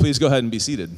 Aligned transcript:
Please 0.00 0.18
go 0.18 0.28
ahead 0.28 0.42
and 0.42 0.50
be 0.50 0.58
seated. 0.58 0.96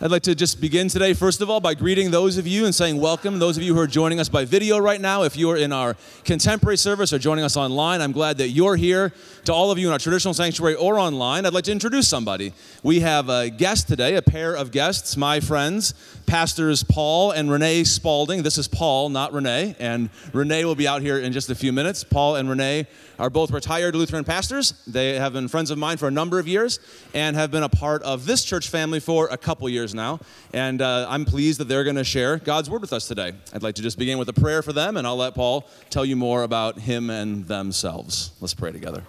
I'd 0.00 0.10
like 0.10 0.22
to 0.22 0.34
just 0.34 0.62
begin 0.62 0.88
today, 0.88 1.12
first 1.12 1.42
of 1.42 1.50
all, 1.50 1.60
by 1.60 1.74
greeting 1.74 2.10
those 2.10 2.38
of 2.38 2.46
you 2.46 2.64
and 2.64 2.74
saying 2.74 2.98
welcome. 2.98 3.38
Those 3.38 3.58
of 3.58 3.62
you 3.62 3.74
who 3.74 3.80
are 3.80 3.86
joining 3.86 4.18
us 4.18 4.30
by 4.30 4.46
video 4.46 4.78
right 4.78 5.00
now, 5.00 5.24
if 5.24 5.36
you're 5.36 5.58
in 5.58 5.70
our 5.70 5.94
contemporary 6.24 6.78
service 6.78 7.12
or 7.12 7.18
joining 7.18 7.44
us 7.44 7.54
online, 7.54 8.00
I'm 8.00 8.12
glad 8.12 8.38
that 8.38 8.48
you're 8.48 8.76
here. 8.76 9.12
To 9.44 9.52
all 9.52 9.70
of 9.70 9.78
you 9.78 9.88
in 9.88 9.92
our 9.92 9.98
traditional 9.98 10.32
sanctuary 10.32 10.74
or 10.74 10.98
online, 10.98 11.44
I'd 11.44 11.52
like 11.52 11.64
to 11.64 11.72
introduce 11.72 12.08
somebody. 12.08 12.54
We 12.82 13.00
have 13.00 13.28
a 13.28 13.50
guest 13.50 13.88
today, 13.88 14.16
a 14.16 14.22
pair 14.22 14.54
of 14.54 14.70
guests, 14.70 15.18
my 15.18 15.38
friends, 15.38 15.92
Pastors 16.26 16.82
Paul 16.82 17.30
and 17.30 17.50
Renee 17.50 17.84
Spalding. 17.84 18.42
This 18.42 18.58
is 18.58 18.68
Paul, 18.68 19.08
not 19.08 19.32
Renee, 19.32 19.76
and 19.78 20.10
Renee 20.32 20.64
will 20.64 20.74
be 20.74 20.88
out 20.88 21.02
here 21.02 21.18
in 21.18 21.32
just 21.32 21.50
a 21.50 21.54
few 21.54 21.72
minutes. 21.72 22.04
Paul 22.04 22.36
and 22.36 22.48
Renee 22.48 22.86
are 23.18 23.30
both 23.30 23.50
retired 23.50 23.94
Lutheran 23.94 24.24
pastors. 24.24 24.72
They 24.86 25.14
have 25.18 25.32
been 25.32 25.48
friends 25.48 25.70
of 25.70 25.78
mine 25.78 25.96
for 25.96 26.08
a 26.08 26.10
number 26.10 26.38
of 26.38 26.48
years 26.48 26.80
and 27.14 27.36
have 27.36 27.50
been 27.50 27.62
a 27.62 27.68
part 27.68 28.02
of 28.02 28.26
this 28.26 28.44
church 28.44 28.68
family 28.68 29.00
for 29.00 29.28
a 29.28 29.36
couple 29.36 29.68
years 29.68 29.94
now. 29.94 30.20
And 30.52 30.82
uh, 30.82 31.06
I'm 31.08 31.24
pleased 31.24 31.60
that 31.60 31.68
they're 31.68 31.84
going 31.84 31.96
to 31.96 32.04
share 32.04 32.38
God's 32.38 32.68
word 32.70 32.80
with 32.80 32.92
us 32.92 33.06
today. 33.06 33.32
I'd 33.52 33.62
like 33.62 33.76
to 33.76 33.82
just 33.82 33.98
begin 33.98 34.18
with 34.18 34.28
a 34.28 34.32
prayer 34.32 34.62
for 34.62 34.72
them, 34.72 34.96
and 34.96 35.06
I'll 35.06 35.16
let 35.16 35.34
Paul 35.34 35.68
tell 35.90 36.04
you 36.04 36.16
more 36.16 36.42
about 36.42 36.78
him 36.78 37.10
and 37.10 37.46
themselves. 37.46 38.32
Let's 38.40 38.54
pray 38.54 38.72
together. 38.72 39.04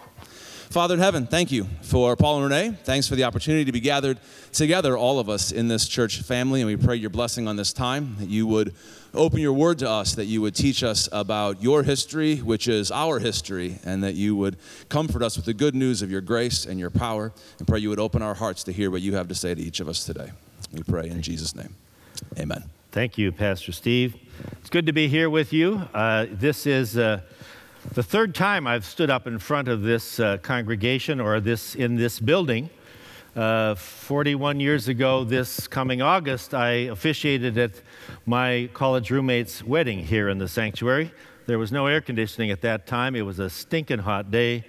Father 0.73 0.95
in 0.95 0.99
heaven, 0.99 1.27
thank 1.27 1.51
you 1.51 1.67
for 1.83 2.15
Paul 2.15 2.41
and 2.41 2.51
Renee. 2.51 2.75
Thanks 2.83 3.07
for 3.07 3.15
the 3.15 3.25
opportunity 3.25 3.63
to 3.63 3.71
be 3.71 3.79
gathered 3.79 4.17
together, 4.51 4.97
all 4.97 5.19
of 5.19 5.29
us 5.29 5.51
in 5.51 5.67
this 5.67 5.87
church 5.87 6.21
family. 6.21 6.61
And 6.61 6.67
we 6.67 6.75
pray 6.75 6.95
your 6.95 7.11
blessing 7.11 7.47
on 7.47 7.57
this 7.57 7.71
time, 7.71 8.15
that 8.17 8.27
you 8.27 8.47
would 8.47 8.73
open 9.13 9.37
your 9.37 9.53
word 9.53 9.77
to 9.79 9.87
us, 9.87 10.15
that 10.15 10.25
you 10.25 10.41
would 10.41 10.55
teach 10.55 10.83
us 10.83 11.07
about 11.11 11.61
your 11.61 11.83
history, 11.83 12.37
which 12.37 12.67
is 12.67 12.89
our 12.89 13.19
history, 13.19 13.77
and 13.85 14.03
that 14.03 14.15
you 14.15 14.35
would 14.35 14.57
comfort 14.89 15.21
us 15.21 15.35
with 15.35 15.45
the 15.45 15.53
good 15.53 15.75
news 15.75 16.01
of 16.01 16.09
your 16.09 16.21
grace 16.21 16.65
and 16.65 16.79
your 16.79 16.89
power. 16.89 17.31
And 17.59 17.67
pray 17.67 17.77
you 17.77 17.89
would 17.89 17.99
open 17.99 18.23
our 18.23 18.33
hearts 18.33 18.63
to 18.63 18.71
hear 18.71 18.89
what 18.89 19.03
you 19.03 19.13
have 19.13 19.27
to 19.27 19.35
say 19.35 19.53
to 19.53 19.61
each 19.61 19.79
of 19.79 19.87
us 19.87 20.03
today. 20.03 20.31
We 20.71 20.81
pray 20.81 21.07
in 21.07 21.21
Jesus' 21.21 21.55
name. 21.55 21.75
Amen. 22.39 22.63
Thank 22.91 23.19
you, 23.19 23.31
Pastor 23.31 23.73
Steve. 23.73 24.15
It's 24.53 24.71
good 24.71 24.87
to 24.87 24.91
be 24.91 25.07
here 25.07 25.29
with 25.29 25.53
you. 25.53 25.83
Uh, 25.93 26.25
this 26.31 26.65
is. 26.65 26.97
Uh, 26.97 27.21
the 27.91 28.03
third 28.03 28.33
time 28.33 28.65
I've 28.65 28.85
stood 28.85 29.09
up 29.09 29.27
in 29.27 29.37
front 29.37 29.67
of 29.67 29.81
this 29.81 30.19
uh, 30.19 30.37
congregation 30.37 31.19
or 31.19 31.39
this 31.39 31.75
in 31.75 31.95
this 31.95 32.19
building. 32.19 32.69
Uh, 33.35 33.75
41 33.75 34.59
years 34.59 34.87
ago, 34.87 35.23
this 35.23 35.67
coming 35.67 36.01
August, 36.01 36.53
I 36.53 36.69
officiated 36.89 37.57
at 37.57 37.81
my 38.25 38.69
college 38.73 39.11
roommate's 39.11 39.63
wedding 39.63 39.99
here 39.99 40.29
in 40.29 40.37
the 40.37 40.47
sanctuary. 40.47 41.11
There 41.45 41.59
was 41.59 41.71
no 41.71 41.87
air 41.87 41.99
conditioning 41.99 42.51
at 42.51 42.61
that 42.61 42.87
time. 42.87 43.15
It 43.15 43.23
was 43.23 43.39
a 43.39 43.49
stinking 43.49 43.99
hot 43.99 44.31
day. 44.31 44.65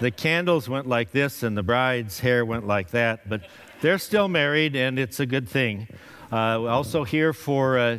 The 0.00 0.10
candles 0.10 0.68
went 0.68 0.86
like 0.86 1.12
this, 1.12 1.42
and 1.42 1.56
the 1.56 1.62
bride's 1.62 2.20
hair 2.20 2.44
went 2.44 2.66
like 2.66 2.90
that. 2.90 3.28
But 3.28 3.42
they're 3.80 3.98
still 3.98 4.28
married, 4.28 4.76
and 4.76 4.98
it's 4.98 5.20
a 5.20 5.26
good 5.26 5.48
thing. 5.48 5.88
Uh, 6.32 6.62
also 6.64 7.04
here 7.04 7.32
for 7.32 7.78
uh, 7.78 7.98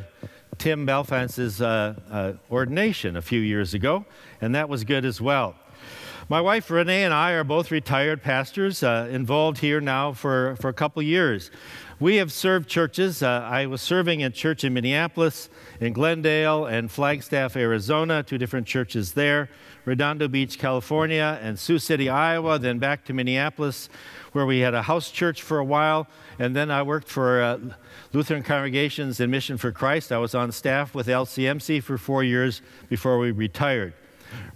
Tim 0.58 0.86
Belfance's 0.86 1.62
uh, 1.62 1.96
uh, 2.10 2.34
ordination 2.52 3.16
a 3.16 3.22
few 3.22 3.40
years 3.40 3.74
ago 3.74 4.06
and 4.42 4.56
that 4.56 4.70
was 4.70 4.84
good 4.84 5.06
as 5.06 5.22
well. 5.22 5.56
My 6.30 6.42
wife 6.42 6.70
Renee 6.70 7.06
and 7.06 7.14
I 7.14 7.31
are 7.31 7.45
both 7.45 7.72
retired 7.72 8.22
pastors, 8.22 8.83
uh, 8.83 9.08
involved 9.09 9.59
here 9.59 9.80
now 9.80 10.11
for, 10.11 10.58
for 10.58 10.67
a 10.67 10.73
couple 10.73 11.02
years. 11.02 11.50
We 12.02 12.17
have 12.17 12.33
served 12.33 12.67
churches. 12.67 13.23
Uh, 13.23 13.47
I 13.50 13.66
was 13.67 13.81
serving 13.81 14.20
in 14.20 14.33
church 14.33 14.66
in 14.66 14.73
Minneapolis, 14.73 15.50
in 15.80 15.94
Glendale, 15.94 16.66
and 16.66 16.92
Flagstaff, 16.92 17.55
Arizona, 17.55 18.23
two 18.23 18.38
different 18.38 18.67
churches 18.67 19.14
there, 19.14 19.50
Redondo 19.86 20.28
Beach, 20.28 20.59
California, 20.59 21.39
and 21.42 21.58
Sioux 21.58 21.80
City, 21.80 22.09
Iowa, 22.09 22.59
then 22.59 22.78
back 22.78 23.05
to 23.05 23.14
Minneapolis, 23.14 23.88
where 24.33 24.45
we 24.45 24.59
had 24.59 24.73
a 24.73 24.81
house 24.81 25.09
church 25.09 25.42
for 25.42 25.59
a 25.59 25.66
while. 25.66 26.09
And 26.39 26.53
then 26.53 26.70
I 26.70 26.81
worked 26.83 27.08
for 27.08 27.42
uh, 27.42 27.58
Lutheran 28.11 28.44
Congregations 28.44 29.22
and 29.22 29.31
Mission 29.31 29.55
for 29.55 29.72
Christ. 29.72 30.11
I 30.11 30.17
was 30.17 30.36
on 30.36 30.52
staff 30.52 30.94
with 30.94 31.08
LCMC 31.08 31.82
for 31.82 31.98
four 31.98 32.21
years 32.21 32.61
before 32.89 33.17
we 33.17 33.32
retired. 33.32 33.93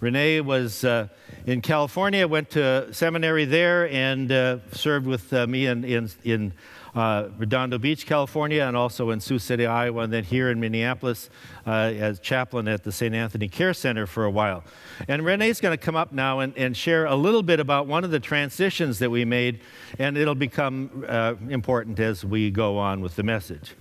Renee 0.00 0.40
was 0.40 0.84
uh, 0.84 1.08
in 1.46 1.60
California, 1.60 2.26
went 2.26 2.50
to 2.50 2.92
seminary 2.92 3.44
there, 3.44 3.88
and 3.88 4.30
uh, 4.30 4.58
served 4.72 5.06
with 5.06 5.32
uh, 5.32 5.46
me 5.46 5.66
in, 5.66 5.84
in, 5.84 6.10
in 6.24 6.52
uh, 6.94 7.28
Redondo 7.38 7.78
Beach, 7.78 8.06
California, 8.06 8.62
and 8.62 8.76
also 8.76 9.10
in 9.10 9.20
Sioux 9.20 9.38
City, 9.38 9.66
Iowa, 9.66 10.02
and 10.02 10.12
then 10.12 10.24
here 10.24 10.50
in 10.50 10.60
Minneapolis 10.60 11.30
uh, 11.66 11.70
as 11.70 12.20
chaplain 12.20 12.68
at 12.68 12.84
the 12.84 12.92
St. 12.92 13.14
Anthony 13.14 13.48
Care 13.48 13.74
Center 13.74 14.06
for 14.06 14.24
a 14.24 14.30
while. 14.30 14.62
And 15.08 15.24
Renee's 15.24 15.60
going 15.60 15.76
to 15.76 15.82
come 15.82 15.96
up 15.96 16.12
now 16.12 16.40
and, 16.40 16.56
and, 16.56 16.76
share 16.76 17.04
a 17.04 17.14
little 17.14 17.42
bit 17.42 17.60
about 17.60 17.86
one 17.86 18.02
of 18.02 18.10
the 18.10 18.20
transitions 18.20 18.98
that 18.98 19.10
we 19.10 19.24
made, 19.24 19.60
and 19.98 20.16
it'll 20.16 20.34
become 20.34 21.04
uh, 21.08 21.34
important 21.48 22.00
as 22.00 22.24
we 22.24 22.50
go 22.50 22.78
on 22.78 23.00
with 23.00 23.16
the 23.16 23.22
message. 23.22 23.74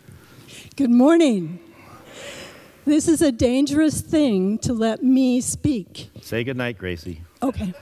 Good 0.76 0.92
morning. 0.92 1.60
This 2.86 3.08
is 3.08 3.22
a 3.22 3.32
dangerous 3.32 4.02
thing 4.02 4.58
to 4.60 4.74
let 4.74 5.04
me 5.04 5.40
speak. 5.42 6.10
Say 6.22 6.44
goodnight, 6.44 6.78
Gracie. 6.78 7.22
Okay 7.44 7.74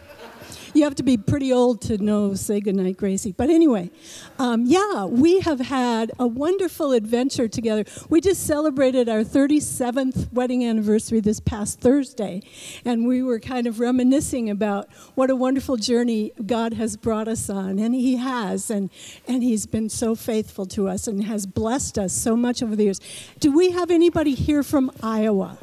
you 0.74 0.84
have 0.84 0.96
to 0.96 1.04
be 1.04 1.18
pretty 1.18 1.52
old 1.52 1.82
to 1.82 1.98
know 1.98 2.34
Say 2.34 2.60
Goodnight, 2.60 2.98
Gracie. 2.98 3.32
But 3.32 3.50
anyway, 3.50 3.92
um, 4.38 4.66
yeah, 4.66 5.06
we 5.06 5.40
have 5.42 5.60
had 5.60 6.12
a 6.20 6.28
wonderful 6.28 6.92
adventure 6.92 7.48
together. 7.48 7.86
We 8.10 8.22
just 8.22 8.46
celebrated 8.46 9.10
our 9.10 9.24
37th 9.24 10.32
wedding 10.32 10.66
anniversary 10.66 11.20
this 11.20 11.40
past 11.40 11.80
Thursday, 11.80 12.42
and 12.86 13.08
we 13.08 13.24
were 13.24 13.40
kind 13.40 13.68
of 13.68 13.80
reminiscing 13.80 14.50
about 14.50 14.92
what 15.16 15.30
a 15.30 15.36
wonderful 15.36 15.78
journey 15.78 16.32
God 16.46 16.74
has 16.74 16.98
brought 16.98 17.28
us 17.28 17.50
on, 17.50 17.80
and 17.80 17.94
He 17.96 18.18
has, 18.18 18.70
and, 18.70 18.90
and 19.28 19.44
He's 19.44 19.66
been 19.66 19.90
so 19.90 20.16
faithful 20.16 20.66
to 20.68 20.88
us 20.88 21.08
and 21.08 21.24
has 21.24 21.46
blessed 21.46 21.98
us 21.98 22.14
so 22.14 22.36
much 22.36 22.62
over 22.62 22.76
the 22.76 22.84
years. 22.84 23.00
Do 23.40 23.52
we 23.52 23.72
have 23.72 23.92
anybody 23.92 24.36
here 24.36 24.64
from 24.64 24.92
Iowa? 25.02 25.58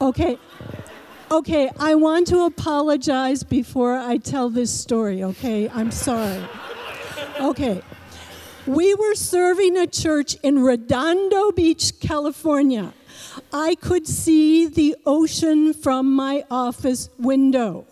Okay. 0.00 0.38
Okay, 1.28 1.68
I 1.80 1.96
want 1.96 2.28
to 2.28 2.44
apologize 2.44 3.42
before 3.42 3.96
I 3.96 4.16
tell 4.16 4.48
this 4.48 4.70
story, 4.70 5.24
okay? 5.24 5.68
I'm 5.68 5.90
sorry. 5.90 6.40
Okay. 7.40 7.82
We 8.64 8.94
were 8.94 9.16
serving 9.16 9.76
a 9.76 9.88
church 9.88 10.36
in 10.44 10.60
Redondo 10.60 11.50
Beach, 11.50 11.98
California. 11.98 12.94
I 13.52 13.74
could 13.74 14.06
see 14.06 14.66
the 14.66 14.94
ocean 15.04 15.74
from 15.74 16.14
my 16.14 16.44
office 16.48 17.10
window. 17.18 17.86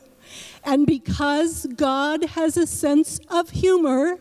And 0.62 0.86
because 0.86 1.66
God 1.74 2.22
has 2.24 2.56
a 2.56 2.68
sense 2.68 3.18
of 3.30 3.50
humor, 3.50 4.16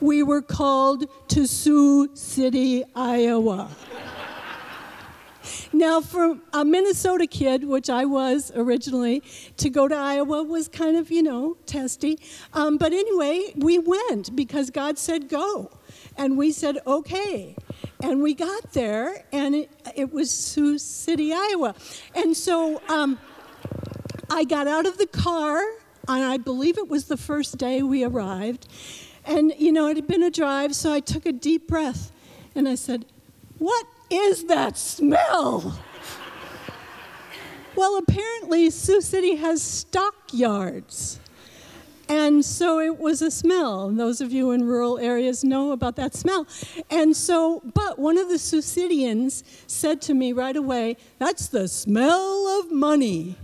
we 0.00 0.22
were 0.22 0.42
called 0.42 1.06
to 1.28 1.46
Sioux 1.46 2.10
City, 2.12 2.84
Iowa. 2.94 3.70
Now, 5.74 6.00
for 6.00 6.38
a 6.52 6.64
Minnesota 6.64 7.26
kid, 7.26 7.64
which 7.64 7.90
I 7.90 8.04
was 8.04 8.52
originally, 8.54 9.24
to 9.56 9.68
go 9.68 9.88
to 9.88 9.94
Iowa 9.96 10.44
was 10.44 10.68
kind 10.68 10.96
of, 10.96 11.10
you 11.10 11.20
know, 11.20 11.56
testy. 11.66 12.20
Um, 12.52 12.78
but 12.78 12.92
anyway, 12.92 13.52
we 13.56 13.80
went 13.80 14.36
because 14.36 14.70
God 14.70 14.98
said 14.98 15.28
go. 15.28 15.72
And 16.16 16.38
we 16.38 16.52
said, 16.52 16.78
okay. 16.86 17.56
And 18.00 18.22
we 18.22 18.34
got 18.34 18.72
there, 18.72 19.24
and 19.32 19.56
it, 19.56 19.70
it 19.96 20.12
was 20.12 20.30
Sioux 20.30 20.78
City, 20.78 21.32
Iowa. 21.32 21.74
And 22.14 22.36
so 22.36 22.80
um, 22.88 23.18
I 24.30 24.44
got 24.44 24.68
out 24.68 24.86
of 24.86 24.96
the 24.96 25.08
car, 25.08 25.60
and 26.06 26.22
I 26.22 26.36
believe 26.36 26.78
it 26.78 26.88
was 26.88 27.06
the 27.06 27.16
first 27.16 27.58
day 27.58 27.82
we 27.82 28.04
arrived. 28.04 28.68
And, 29.24 29.52
you 29.58 29.72
know, 29.72 29.88
it 29.88 29.96
had 29.96 30.06
been 30.06 30.22
a 30.22 30.30
drive, 30.30 30.76
so 30.76 30.92
I 30.92 31.00
took 31.00 31.26
a 31.26 31.32
deep 31.32 31.66
breath 31.66 32.12
and 32.54 32.68
I 32.68 32.76
said, 32.76 33.06
What 33.58 33.86
is 34.10 34.44
that 34.44 34.76
smell? 34.76 35.78
well, 37.76 37.96
apparently, 37.96 38.70
Sioux 38.70 39.00
City 39.00 39.36
has 39.36 39.62
stockyards. 39.62 41.18
And 42.08 42.44
so 42.44 42.80
it 42.80 42.98
was 42.98 43.22
a 43.22 43.30
smell. 43.30 43.88
Those 43.88 44.20
of 44.20 44.30
you 44.30 44.50
in 44.50 44.64
rural 44.64 44.98
areas 44.98 45.42
know 45.42 45.72
about 45.72 45.96
that 45.96 46.14
smell. 46.14 46.46
And 46.90 47.16
so, 47.16 47.62
but 47.72 47.98
one 47.98 48.18
of 48.18 48.28
the 48.28 48.38
Sioux 48.38 48.60
Cityans 48.60 49.42
said 49.66 50.02
to 50.02 50.14
me 50.14 50.32
right 50.32 50.56
away, 50.56 50.96
That's 51.18 51.48
the 51.48 51.66
smell 51.66 52.60
of 52.60 52.70
money. 52.70 53.36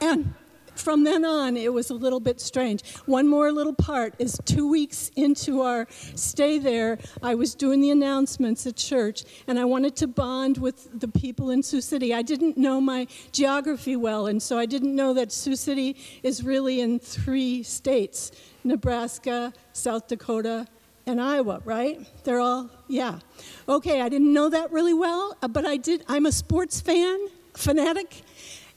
and 0.00 0.32
from 0.78 1.04
then 1.04 1.24
on, 1.24 1.56
it 1.56 1.72
was 1.72 1.90
a 1.90 1.94
little 1.94 2.20
bit 2.20 2.40
strange. 2.40 2.82
One 3.06 3.26
more 3.28 3.52
little 3.52 3.74
part 3.74 4.14
is 4.18 4.38
two 4.44 4.68
weeks 4.68 5.10
into 5.16 5.62
our 5.62 5.86
stay 6.14 6.58
there, 6.58 6.98
I 7.22 7.34
was 7.34 7.54
doing 7.54 7.80
the 7.80 7.90
announcements 7.90 8.66
at 8.66 8.76
church, 8.76 9.24
and 9.46 9.58
I 9.58 9.64
wanted 9.64 9.96
to 9.96 10.06
bond 10.06 10.58
with 10.58 11.00
the 11.00 11.08
people 11.08 11.50
in 11.50 11.62
Sioux 11.62 11.80
City. 11.80 12.14
I 12.14 12.22
didn't 12.22 12.56
know 12.56 12.80
my 12.80 13.06
geography 13.32 13.96
well, 13.96 14.26
and 14.26 14.42
so 14.42 14.58
I 14.58 14.66
didn't 14.66 14.94
know 14.94 15.14
that 15.14 15.32
Sioux 15.32 15.56
City 15.56 15.96
is 16.22 16.42
really 16.42 16.80
in 16.80 16.98
three 16.98 17.62
states 17.62 18.32
Nebraska, 18.64 19.52
South 19.72 20.08
Dakota, 20.08 20.66
and 21.06 21.20
Iowa, 21.20 21.62
right? 21.64 22.00
They're 22.24 22.40
all, 22.40 22.70
yeah. 22.86 23.20
Okay, 23.68 24.02
I 24.02 24.08
didn't 24.08 24.32
know 24.32 24.50
that 24.50 24.70
really 24.70 24.94
well, 24.94 25.36
but 25.50 25.64
I 25.64 25.76
did. 25.76 26.04
I'm 26.06 26.26
a 26.26 26.32
sports 26.32 26.80
fan, 26.80 27.18
fanatic, 27.54 28.22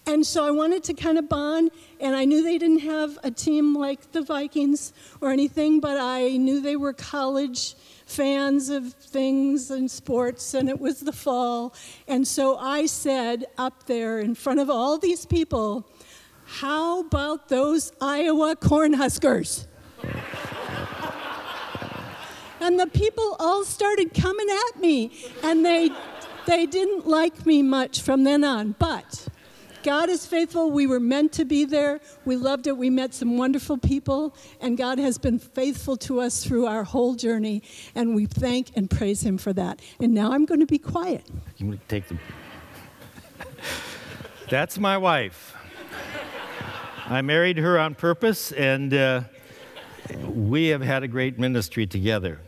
And 0.07 0.25
so 0.25 0.43
I 0.43 0.51
wanted 0.51 0.83
to 0.85 0.93
kind 0.93 1.17
of 1.19 1.29
bond, 1.29 1.71
and 1.99 2.15
I 2.15 2.25
knew 2.25 2.43
they 2.43 2.57
didn't 2.57 2.79
have 2.79 3.19
a 3.23 3.29
team 3.29 3.75
like 3.75 4.11
the 4.11 4.21
Vikings 4.23 4.93
or 5.21 5.31
anything, 5.31 5.79
but 5.79 5.99
I 5.99 6.37
knew 6.37 6.59
they 6.59 6.75
were 6.75 6.91
college 6.93 7.75
fans 8.07 8.69
of 8.69 8.93
things 8.93 9.69
and 9.69 9.89
sports, 9.89 10.53
and 10.53 10.69
it 10.69 10.79
was 10.79 11.01
the 11.01 11.13
fall. 11.13 11.73
And 12.07 12.27
so 12.27 12.57
I 12.57 12.87
said 12.87 13.45
up 13.57 13.85
there 13.85 14.19
in 14.19 14.35
front 14.35 14.59
of 14.59 14.69
all 14.69 14.97
these 14.97 15.25
people, 15.25 15.85
How 16.45 17.01
about 17.01 17.47
those 17.47 17.91
Iowa 18.01 18.55
Cornhuskers? 18.55 19.67
and 22.59 22.79
the 22.79 22.87
people 22.87 23.35
all 23.39 23.63
started 23.63 24.13
coming 24.13 24.47
at 24.49 24.79
me, 24.81 25.11
and 25.43 25.65
they, 25.65 25.89
they 26.47 26.65
didn't 26.65 27.07
like 27.07 27.45
me 27.45 27.61
much 27.61 28.01
from 28.01 28.23
then 28.23 28.43
on. 28.43 28.75
But 28.77 29.27
God 29.83 30.09
is 30.09 30.25
faithful. 30.25 30.71
We 30.71 30.87
were 30.87 30.99
meant 30.99 31.31
to 31.33 31.45
be 31.45 31.65
there. 31.65 31.99
We 32.25 32.35
loved 32.35 32.67
it. 32.67 32.77
We 32.77 32.89
met 32.89 33.13
some 33.13 33.37
wonderful 33.37 33.77
people, 33.77 34.35
and 34.59 34.77
God 34.77 34.99
has 34.99 35.17
been 35.17 35.39
faithful 35.39 35.97
to 35.97 36.19
us 36.21 36.43
through 36.43 36.67
our 36.67 36.83
whole 36.83 37.15
journey, 37.15 37.63
and 37.95 38.15
we 38.15 38.25
thank 38.25 38.75
and 38.75 38.89
praise 38.89 39.21
Him 39.21 39.37
for 39.37 39.53
that. 39.53 39.81
And 39.99 40.13
now 40.13 40.33
I'm 40.33 40.45
going 40.45 40.59
to 40.59 40.65
be 40.65 40.77
quiet. 40.77 41.25
You 41.57 41.79
take 41.87 42.07
the. 42.07 42.17
That's 44.49 44.77
my 44.77 44.97
wife. 44.97 45.55
I 47.07 47.21
married 47.21 47.57
her 47.57 47.79
on 47.79 47.95
purpose, 47.95 48.51
and 48.51 48.93
uh, 48.93 49.21
we 50.27 50.67
have 50.67 50.81
had 50.81 51.03
a 51.03 51.07
great 51.07 51.39
ministry 51.39 51.87
together. 51.87 52.39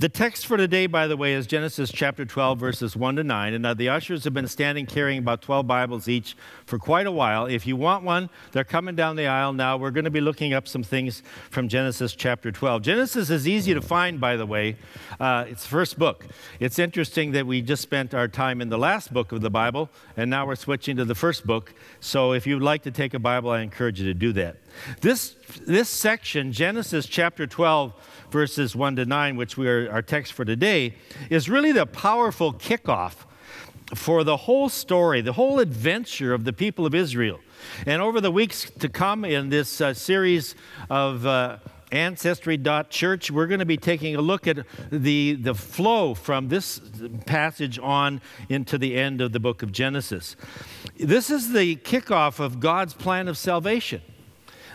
The 0.00 0.08
text 0.08 0.46
for 0.46 0.56
today, 0.56 0.86
by 0.86 1.08
the 1.08 1.16
way, 1.16 1.34
is 1.34 1.48
Genesis 1.48 1.90
chapter 1.90 2.24
12, 2.24 2.56
verses 2.56 2.94
1 2.94 3.16
to 3.16 3.24
9. 3.24 3.52
And 3.52 3.76
the 3.76 3.88
ushers 3.88 4.22
have 4.22 4.32
been 4.32 4.46
standing 4.46 4.86
carrying 4.86 5.18
about 5.18 5.42
12 5.42 5.66
Bibles 5.66 6.06
each 6.06 6.36
for 6.66 6.78
quite 6.78 7.08
a 7.08 7.10
while. 7.10 7.46
If 7.46 7.66
you 7.66 7.74
want 7.74 8.04
one, 8.04 8.30
they're 8.52 8.62
coming 8.62 8.94
down 8.94 9.16
the 9.16 9.26
aisle 9.26 9.52
now. 9.52 9.76
We're 9.76 9.90
going 9.90 10.04
to 10.04 10.10
be 10.12 10.20
looking 10.20 10.52
up 10.52 10.68
some 10.68 10.84
things 10.84 11.24
from 11.50 11.66
Genesis 11.66 12.14
chapter 12.14 12.52
12. 12.52 12.82
Genesis 12.82 13.28
is 13.28 13.48
easy 13.48 13.74
to 13.74 13.80
find, 13.80 14.20
by 14.20 14.36
the 14.36 14.46
way. 14.46 14.76
Uh, 15.18 15.46
it's 15.48 15.64
the 15.64 15.68
first 15.68 15.98
book. 15.98 16.26
It's 16.60 16.78
interesting 16.78 17.32
that 17.32 17.48
we 17.48 17.60
just 17.60 17.82
spent 17.82 18.14
our 18.14 18.28
time 18.28 18.60
in 18.60 18.68
the 18.68 18.78
last 18.78 19.12
book 19.12 19.32
of 19.32 19.40
the 19.40 19.50
Bible, 19.50 19.90
and 20.16 20.30
now 20.30 20.46
we're 20.46 20.54
switching 20.54 20.96
to 20.98 21.04
the 21.04 21.16
first 21.16 21.44
book. 21.44 21.74
So 21.98 22.34
if 22.34 22.46
you'd 22.46 22.62
like 22.62 22.82
to 22.82 22.92
take 22.92 23.14
a 23.14 23.18
Bible, 23.18 23.50
I 23.50 23.62
encourage 23.62 24.00
you 24.00 24.06
to 24.06 24.14
do 24.14 24.32
that. 24.34 24.58
This, 25.00 25.34
this 25.66 25.88
section, 25.88 26.52
Genesis 26.52 27.06
chapter 27.06 27.48
12, 27.48 27.92
verses 28.30 28.76
1 28.76 28.96
to 28.96 29.04
9, 29.04 29.36
which 29.36 29.56
we 29.56 29.68
are 29.68 29.90
our 29.90 30.02
text 30.02 30.32
for 30.32 30.44
today, 30.44 30.94
is 31.30 31.48
really 31.48 31.72
the 31.72 31.86
powerful 31.86 32.52
kickoff 32.52 33.24
for 33.94 34.22
the 34.24 34.36
whole 34.36 34.68
story, 34.68 35.20
the 35.20 35.32
whole 35.32 35.58
adventure 35.58 36.34
of 36.34 36.44
the 36.44 36.52
people 36.52 36.84
of 36.84 36.94
Israel. 36.94 37.40
And 37.86 38.02
over 38.02 38.20
the 38.20 38.30
weeks 38.30 38.70
to 38.78 38.88
come 38.88 39.24
in 39.24 39.48
this 39.48 39.80
uh, 39.80 39.94
series 39.94 40.54
of 40.90 41.26
uh, 41.26 41.58
Ancestry.church, 41.90 43.30
we're 43.30 43.46
going 43.46 43.60
to 43.60 43.66
be 43.66 43.78
taking 43.78 44.14
a 44.14 44.20
look 44.20 44.46
at 44.46 44.58
the, 44.90 45.34
the 45.34 45.54
flow 45.54 46.14
from 46.14 46.48
this 46.48 46.80
passage 47.24 47.78
on 47.78 48.20
into 48.48 48.76
the 48.76 48.96
end 48.96 49.22
of 49.22 49.32
the 49.32 49.40
book 49.40 49.62
of 49.62 49.72
Genesis. 49.72 50.36
This 50.98 51.30
is 51.30 51.52
the 51.52 51.76
kickoff 51.76 52.40
of 52.40 52.60
God's 52.60 52.92
plan 52.92 53.26
of 53.26 53.38
salvation. 53.38 54.02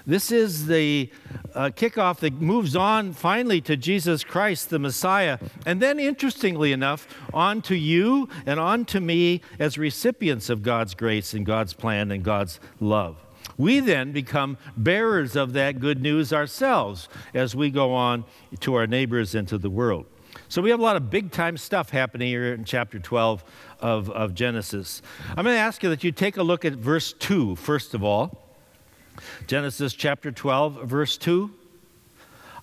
This 0.06 0.32
is 0.34 0.68
the 0.68 1.10
uh, 1.56 1.70
kickoff 1.74 2.20
that 2.20 2.42
moves 2.42 2.76
on 2.76 3.14
finally 3.14 3.62
to 3.62 3.78
Jesus 3.78 4.26
Christ, 4.26 4.70
the 4.70 4.80
Messiah, 4.80 5.38
and 5.66 5.82
then, 5.82 5.98
interestingly 5.98 6.74
enough, 6.74 7.08
on 7.34 7.62
to 7.64 7.76
you 7.76 8.28
and 8.46 8.60
on 8.60 8.84
to 8.86 9.00
me 9.00 9.42
as 9.60 9.78
recipients 9.78 10.50
of 10.50 10.62
God's 10.62 10.94
grace 10.94 11.34
and 11.34 11.46
God's 11.46 11.74
plan 11.74 12.12
and 12.12 12.22
God's 12.22 12.60
love. 12.82 13.18
We 13.58 13.80
then 13.80 14.12
become 14.12 14.58
bearers 14.76 15.38
of 15.38 15.54
that 15.54 15.80
good 15.80 16.02
news 16.02 16.34
ourselves 16.34 17.08
as 17.34 17.56
we 17.56 17.70
go 17.70 17.94
on 17.94 18.26
to 18.62 18.76
our 18.76 18.88
neighbors 18.88 19.36
and 19.36 19.48
to 19.48 19.58
the 19.58 19.70
world. 19.70 20.06
So 20.50 20.62
we 20.62 20.70
have 20.72 20.80
a 20.80 20.84
lot 20.84 20.98
of 20.98 21.10
big 21.10 21.32
time 21.32 21.56
stuff 21.56 21.92
happening 21.92 22.28
here 22.28 22.54
in 22.54 22.66
chapter 22.66 23.00
12 23.00 23.44
of, 23.80 24.10
of 24.10 24.34
Genesis. 24.34 25.02
I'm 25.30 25.46
going 25.46 25.56
to 25.56 25.60
ask 25.60 25.82
you 25.82 25.90
that 25.90 26.04
you 26.04 26.12
take 26.12 26.36
a 26.36 26.44
look 26.44 26.66
at 26.66 26.74
verse 26.74 27.14
2, 27.14 27.56
first 27.56 27.94
of 27.94 28.04
all. 28.04 28.43
Genesis 29.48 29.94
chapter 29.94 30.32
12, 30.32 30.84
verse 30.84 31.18
2 31.18 31.52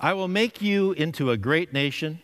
I 0.00 0.14
will 0.14 0.28
make 0.28 0.62
you 0.62 0.92
into 0.92 1.30
a 1.30 1.36
great 1.36 1.72
nation, 1.72 2.20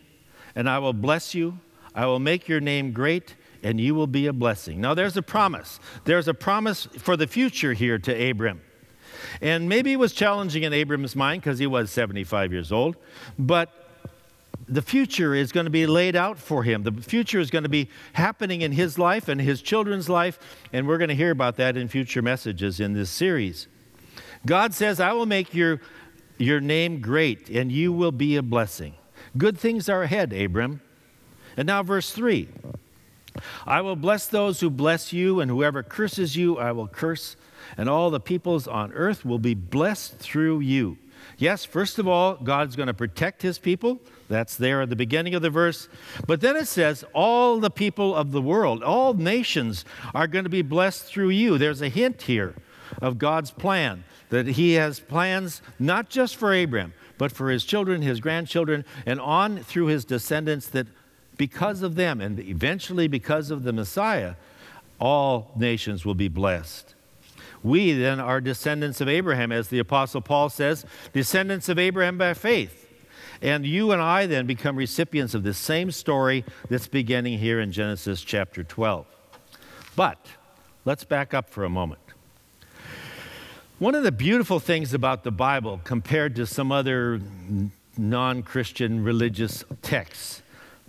and 0.55 0.67
I 0.67 0.79
will 0.79 0.93
bless 0.93 1.35
you. 1.35 1.59
I 1.93 2.05
will 2.07 2.19
make 2.19 2.47
your 2.47 2.59
name 2.59 2.91
great, 2.91 3.35
and 3.61 3.79
you 3.79 3.93
will 3.93 4.07
be 4.07 4.27
a 4.27 4.33
blessing. 4.33 4.81
Now, 4.81 4.93
there's 4.95 5.15
a 5.15 5.21
promise. 5.21 5.79
There's 6.03 6.27
a 6.27 6.33
promise 6.33 6.87
for 6.97 7.15
the 7.15 7.27
future 7.27 7.73
here 7.73 7.99
to 7.99 8.29
Abram. 8.29 8.61
And 9.41 9.69
maybe 9.69 9.93
it 9.93 9.97
was 9.97 10.13
challenging 10.13 10.63
in 10.63 10.73
Abram's 10.73 11.15
mind 11.15 11.41
because 11.41 11.59
he 11.59 11.67
was 11.67 11.91
75 11.91 12.51
years 12.51 12.71
old, 12.71 12.97
but 13.37 13.87
the 14.67 14.81
future 14.81 15.33
is 15.33 15.51
going 15.51 15.65
to 15.65 15.71
be 15.71 15.87
laid 15.87 16.15
out 16.15 16.37
for 16.37 16.63
him. 16.63 16.83
The 16.83 16.91
future 16.91 17.39
is 17.39 17.49
going 17.49 17.63
to 17.63 17.69
be 17.69 17.89
happening 18.13 18.61
in 18.61 18.71
his 18.71 18.97
life 18.97 19.27
and 19.27 19.39
his 19.39 19.61
children's 19.61 20.09
life, 20.09 20.39
and 20.73 20.87
we're 20.87 20.97
going 20.97 21.09
to 21.09 21.15
hear 21.15 21.31
about 21.31 21.57
that 21.57 21.77
in 21.77 21.87
future 21.87 22.21
messages 22.21 22.79
in 22.79 22.93
this 22.93 23.09
series. 23.09 23.67
God 24.45 24.73
says, 24.73 24.99
I 24.99 25.13
will 25.13 25.25
make 25.25 25.53
your, 25.53 25.81
your 26.37 26.59
name 26.59 27.01
great 27.01 27.49
and 27.49 27.71
you 27.71 27.91
will 27.91 28.11
be 28.11 28.35
a 28.35 28.43
blessing. 28.43 28.93
Good 29.37 29.57
things 29.57 29.89
are 29.89 30.03
ahead, 30.03 30.33
Abram. 30.33 30.81
And 31.55 31.65
now, 31.65 31.83
verse 31.83 32.11
3 32.11 32.47
I 33.65 33.81
will 33.81 33.95
bless 33.95 34.27
those 34.27 34.59
who 34.59 34.69
bless 34.69 35.13
you, 35.13 35.39
and 35.39 35.51
whoever 35.51 35.83
curses 35.83 36.35
you, 36.35 36.57
I 36.57 36.71
will 36.71 36.87
curse, 36.87 37.35
and 37.77 37.89
all 37.89 38.09
the 38.09 38.19
peoples 38.19 38.67
on 38.67 38.91
earth 38.93 39.25
will 39.25 39.39
be 39.39 39.53
blessed 39.53 40.17
through 40.17 40.61
you. 40.61 40.97
Yes, 41.37 41.65
first 41.65 41.99
of 41.99 42.07
all, 42.07 42.35
God's 42.35 42.75
going 42.75 42.87
to 42.87 42.93
protect 42.93 43.41
his 43.41 43.59
people. 43.59 43.99
That's 44.27 44.55
there 44.55 44.81
at 44.81 44.89
the 44.89 44.95
beginning 44.95 45.35
of 45.35 45.41
the 45.41 45.49
verse. 45.49 45.87
But 46.25 46.41
then 46.41 46.55
it 46.55 46.67
says, 46.67 47.05
all 47.13 47.59
the 47.59 47.69
people 47.69 48.15
of 48.15 48.31
the 48.31 48.41
world, 48.41 48.81
all 48.81 49.13
nations 49.13 49.85
are 50.15 50.27
going 50.27 50.45
to 50.45 50.49
be 50.49 50.63
blessed 50.63 51.03
through 51.05 51.29
you. 51.29 51.57
There's 51.57 51.81
a 51.81 51.89
hint 51.89 52.23
here 52.23 52.55
of 53.01 53.17
God's 53.17 53.51
plan 53.51 54.03
that 54.29 54.47
he 54.47 54.73
has 54.73 54.99
plans 54.99 55.61
not 55.79 56.09
just 56.09 56.35
for 56.35 56.53
Abraham, 56.53 56.93
but 57.17 57.31
for 57.31 57.49
his 57.49 57.63
children, 57.63 58.01
his 58.01 58.19
grandchildren, 58.19 58.85
and 59.05 59.19
on 59.19 59.57
through 59.57 59.87
his 59.87 60.05
descendants, 60.05 60.67
that 60.69 60.87
because 61.37 61.81
of 61.81 61.95
them 61.95 62.19
and 62.19 62.39
eventually 62.39 63.07
because 63.07 63.51
of 63.51 63.63
the 63.63 63.73
Messiah, 63.73 64.35
all 64.99 65.51
nations 65.55 66.05
will 66.05 66.15
be 66.15 66.27
blessed. 66.27 66.95
We 67.63 67.93
then 67.93 68.19
are 68.19 68.41
descendants 68.41 69.01
of 69.01 69.09
Abraham, 69.09 69.51
as 69.51 69.67
the 69.69 69.79
Apostle 69.79 70.21
Paul 70.21 70.49
says, 70.49 70.85
descendants 71.13 71.69
of 71.69 71.79
Abraham 71.79 72.17
by 72.17 72.33
faith. 72.33 72.87
And 73.41 73.65
you 73.65 73.91
and 73.91 74.01
I 74.01 74.25
then 74.25 74.47
become 74.47 74.75
recipients 74.75 75.33
of 75.33 75.43
the 75.43 75.53
same 75.53 75.91
story 75.91 76.43
that's 76.69 76.87
beginning 76.87 77.37
here 77.39 77.59
in 77.59 77.71
Genesis 77.71 78.21
chapter 78.21 78.63
12. 78.63 79.05
But 79.95 80.17
let's 80.85 81.03
back 81.03 81.33
up 81.33 81.49
for 81.49 81.63
a 81.63 81.69
moment. 81.69 82.01
One 83.79 83.93
of 83.93 84.01
the 84.01 84.11
beautiful 84.11 84.59
things 84.59 84.91
about 84.95 85.23
the 85.23 85.29
Bible 85.29 85.79
compared 85.83 86.35
to 86.37 86.47
some 86.47 86.71
other 86.71 87.21
non 87.95 88.41
Christian 88.41 89.03
religious 89.03 89.63
texts, 89.83 90.41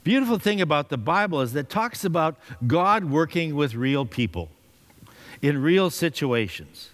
beautiful 0.04 0.38
thing 0.38 0.62
about 0.62 0.88
the 0.88 0.96
Bible 0.96 1.42
is 1.42 1.52
that 1.52 1.60
it 1.60 1.68
talks 1.68 2.02
about 2.02 2.38
God 2.66 3.04
working 3.04 3.54
with 3.54 3.74
real 3.74 4.06
people 4.06 4.48
in 5.42 5.60
real 5.60 5.90
situations. 5.90 6.88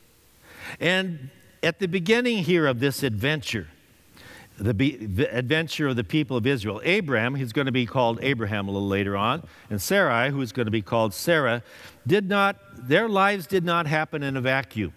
And 0.81 1.31
at 1.63 1.79
the 1.79 1.87
beginning 1.87 2.39
here 2.39 2.67
of 2.67 2.81
this 2.81 3.05
adventure, 3.05 3.69
the, 4.59 4.73
the, 4.73 5.33
adventure 5.33 5.87
of 5.87 5.95
the 5.95 6.03
people 6.03 6.37
of 6.37 6.45
Israel. 6.45 6.81
Abraham, 6.83 7.37
who's 7.37 7.53
going 7.53 7.67
to 7.67 7.73
be 7.73 7.87
called 7.87 8.19
Abraham 8.21 8.67
a 8.67 8.73
little 8.73 8.89
later 8.89 9.17
on, 9.17 9.47
and 9.71 9.81
Sarai, 9.81 10.31
who's 10.31 10.51
going 10.51 10.67
to 10.67 10.73
be 10.73 10.83
called 10.83 11.15
Sarah, 11.15 11.63
did 12.05 12.29
not, 12.29 12.57
their 12.77 13.09
lives 13.09 13.47
did 13.47 13.65
not 13.65 13.87
happen 13.87 14.25
in 14.25 14.37
a 14.37 14.41
vacuum. 14.41 14.93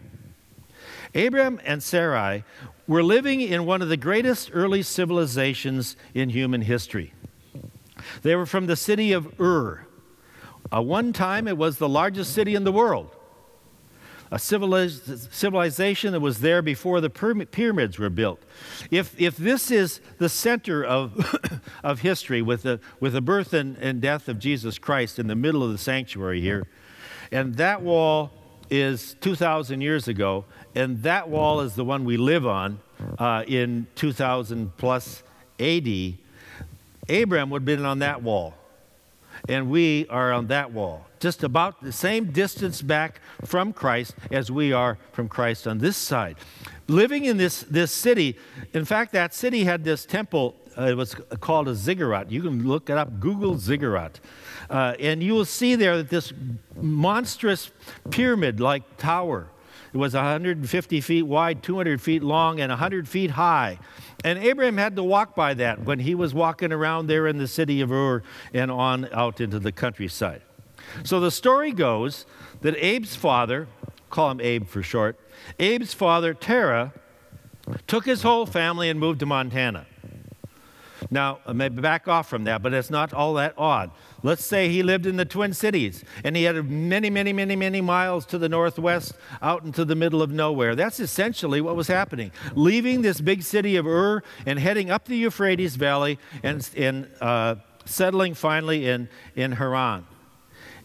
Abraham 1.17 1.59
and 1.65 1.81
Sarai 1.81 2.43
were 2.87 3.03
living 3.03 3.41
in 3.41 3.65
one 3.65 3.81
of 3.81 3.89
the 3.89 3.97
greatest 3.97 4.51
early 4.53 4.83
civilizations 4.83 5.97
in 6.13 6.29
human 6.29 6.61
history. 6.61 7.13
They 8.21 8.35
were 8.35 8.45
from 8.45 8.67
the 8.67 8.75
city 8.75 9.11
of 9.11 9.39
Ur. 9.39 9.85
Uh, 10.71 10.81
one 10.81 11.13
time, 11.13 11.47
it 11.47 11.57
was 11.57 11.77
the 11.77 11.89
largest 11.89 12.33
city 12.33 12.53
in 12.53 12.63
the 12.63 12.71
world. 12.71 13.09
A 14.29 14.37
civilization 14.37 16.11
that 16.11 16.19
was 16.19 16.39
there 16.39 16.61
before 16.61 16.99
the 16.99 17.09
pyramids 17.09 17.97
were 17.97 18.09
built. 18.09 18.43
If, 18.91 19.19
if 19.19 19.37
this 19.37 19.71
is 19.71 20.01
the 20.17 20.27
center 20.27 20.83
of, 20.83 21.61
of 21.83 22.01
history 22.01 22.41
with 22.41 22.63
the, 22.63 22.79
with 22.99 23.13
the 23.13 23.21
birth 23.21 23.53
and, 23.53 23.77
and 23.77 24.01
death 24.01 24.27
of 24.27 24.37
Jesus 24.37 24.77
Christ 24.77 25.17
in 25.17 25.27
the 25.27 25.35
middle 25.35 25.63
of 25.63 25.71
the 25.71 25.77
sanctuary 25.77 26.41
here, 26.41 26.67
and 27.31 27.55
that 27.55 27.81
wall 27.81 28.31
is 28.69 29.15
2,000 29.21 29.81
years 29.81 30.07
ago, 30.07 30.45
and 30.77 31.01
that 31.01 31.27
wall 31.27 31.61
is 31.61 31.73
the 31.73 31.83
one 31.83 32.05
we 32.05 32.17
live 32.17 32.45
on 32.45 32.79
uh, 33.17 33.43
in 33.47 33.87
2000 33.95 34.77
plus 34.77 35.23
AD. 35.59 35.87
Abraham 37.09 37.49
would 37.49 37.61
have 37.61 37.65
been 37.65 37.83
on 37.83 37.99
that 37.99 38.21
wall. 38.21 38.53
and 39.49 39.69
we 39.69 40.05
are 40.09 40.31
on 40.33 40.47
that 40.47 40.71
wall, 40.71 41.05
just 41.19 41.43
about 41.43 41.81
the 41.81 41.91
same 41.91 42.31
distance 42.31 42.81
back 42.81 43.21
from 43.43 43.73
Christ 43.73 44.13
as 44.31 44.51
we 44.51 44.71
are 44.71 44.97
from 45.13 45.27
Christ 45.27 45.67
on 45.67 45.79
this 45.79 45.97
side. 45.97 46.37
Living 46.87 47.25
in 47.25 47.37
this, 47.37 47.61
this 47.63 47.91
city, 47.91 48.37
in 48.73 48.85
fact, 48.85 49.13
that 49.13 49.33
city 49.33 49.63
had 49.63 49.83
this 49.83 50.05
temple, 50.05 50.55
uh, 50.77 50.83
it 50.83 50.95
was 50.95 51.15
called 51.39 51.67
a 51.67 51.75
ziggurat. 51.75 52.31
You 52.31 52.41
can 52.43 52.67
look 52.67 52.89
it 52.89 52.97
up, 52.97 53.19
Google 53.19 53.57
ziggurat. 53.57 54.19
Uh, 54.69 54.93
and 54.99 55.23
you 55.23 55.33
will 55.33 55.45
see 55.45 55.75
there 55.75 55.97
that 55.97 56.09
this 56.09 56.33
monstrous 56.75 57.71
pyramid 58.11 58.59
like 58.59 58.97
tower. 58.97 59.47
It 59.93 59.97
was 59.97 60.13
150 60.13 61.01
feet 61.01 61.23
wide, 61.23 61.63
200 61.63 62.01
feet 62.01 62.23
long, 62.23 62.59
and 62.59 62.69
100 62.69 63.07
feet 63.07 63.31
high. 63.31 63.79
And 64.23 64.39
Abraham 64.39 64.77
had 64.77 64.95
to 64.95 65.03
walk 65.03 65.35
by 65.35 65.53
that 65.55 65.83
when 65.83 65.99
he 65.99 66.15
was 66.15 66.33
walking 66.33 66.71
around 66.71 67.07
there 67.07 67.27
in 67.27 67.37
the 67.37 67.47
city 67.47 67.81
of 67.81 67.91
Ur 67.91 68.23
and 68.53 68.69
on 68.71 69.07
out 69.13 69.39
into 69.39 69.59
the 69.59 69.71
countryside. 69.71 70.41
So 71.03 71.19
the 71.19 71.31
story 71.31 71.71
goes 71.71 72.25
that 72.61 72.75
Abe's 72.75 73.15
father, 73.15 73.67
call 74.09 74.31
him 74.31 74.41
Abe 74.41 74.67
for 74.67 74.81
short, 74.81 75.19
Abe's 75.59 75.93
father, 75.93 76.33
Terah, 76.33 76.93
took 77.87 78.05
his 78.05 78.21
whole 78.21 78.45
family 78.45 78.89
and 78.89 78.99
moved 78.99 79.19
to 79.19 79.25
Montana. 79.25 79.85
Now, 81.09 81.39
maybe 81.51 81.81
back 81.81 82.07
off 82.07 82.29
from 82.29 82.43
that, 82.45 82.61
but 82.61 82.73
it's 82.73 82.89
not 82.89 83.13
all 83.13 83.33
that 83.35 83.53
odd. 83.57 83.91
Let's 84.23 84.43
say 84.43 84.69
he 84.69 84.83
lived 84.83 85.05
in 85.05 85.15
the 85.15 85.25
Twin 85.25 85.53
Cities 85.53 86.03
and 86.23 86.35
he 86.35 86.43
had 86.43 86.55
many, 86.69 87.09
many, 87.09 87.33
many, 87.33 87.55
many 87.55 87.81
miles 87.81 88.25
to 88.27 88.37
the 88.37 88.49
northwest 88.49 89.13
out 89.41 89.63
into 89.63 89.85
the 89.85 89.95
middle 89.95 90.21
of 90.21 90.31
nowhere. 90.31 90.75
That's 90.75 90.99
essentially 90.99 91.61
what 91.61 91.75
was 91.75 91.87
happening. 91.87 92.31
Leaving 92.55 93.01
this 93.01 93.21
big 93.21 93.43
city 93.43 93.75
of 93.75 93.87
Ur 93.87 94.21
and 94.45 94.59
heading 94.59 94.91
up 94.91 95.05
the 95.05 95.17
Euphrates 95.17 95.75
Valley 95.75 96.19
and, 96.43 96.67
and 96.75 97.07
uh, 97.21 97.55
settling 97.85 98.33
finally 98.33 98.87
in, 98.87 99.09
in 99.35 99.53
Haran. 99.53 100.05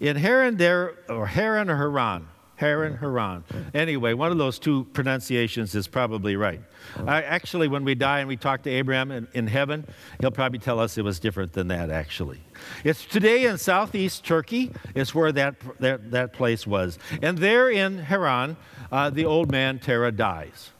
In 0.00 0.16
Haran, 0.16 0.56
there, 0.56 0.94
or 1.08 1.26
Haran 1.26 1.70
or 1.70 1.76
Haran, 1.76 2.28
Haran, 2.62 2.96
Haran. 2.98 3.42
Anyway, 3.74 4.12
one 4.12 4.30
of 4.30 4.38
those 4.38 4.60
two 4.60 4.84
pronunciations 4.92 5.74
is 5.74 5.88
probably 5.88 6.36
right. 6.36 6.60
I, 7.04 7.20
actually, 7.22 7.66
when 7.66 7.84
we 7.84 7.96
die 7.96 8.20
and 8.20 8.28
we 8.28 8.36
talk 8.36 8.62
to 8.62 8.70
Abraham 8.70 9.10
in, 9.10 9.26
in, 9.34 9.48
heaven, 9.48 9.84
he'll 10.20 10.30
probably 10.30 10.60
tell 10.60 10.78
us 10.78 10.96
it 10.96 11.02
was 11.02 11.18
different 11.18 11.54
than 11.54 11.66
that, 11.68 11.90
actually. 11.90 12.38
It's 12.84 13.04
today 13.04 13.46
in 13.46 13.58
southeast 13.58 14.24
Turkey, 14.24 14.70
it's 14.94 15.12
where 15.12 15.32
that, 15.32 15.56
that, 15.80 16.12
that 16.12 16.32
place 16.34 16.64
was. 16.64 17.00
And 17.20 17.38
there 17.38 17.68
in 17.68 17.98
Haran, 17.98 18.56
uh, 18.92 19.10
the 19.10 19.24
old 19.24 19.50
man 19.50 19.80
Terah 19.80 20.12
dies. 20.12 20.70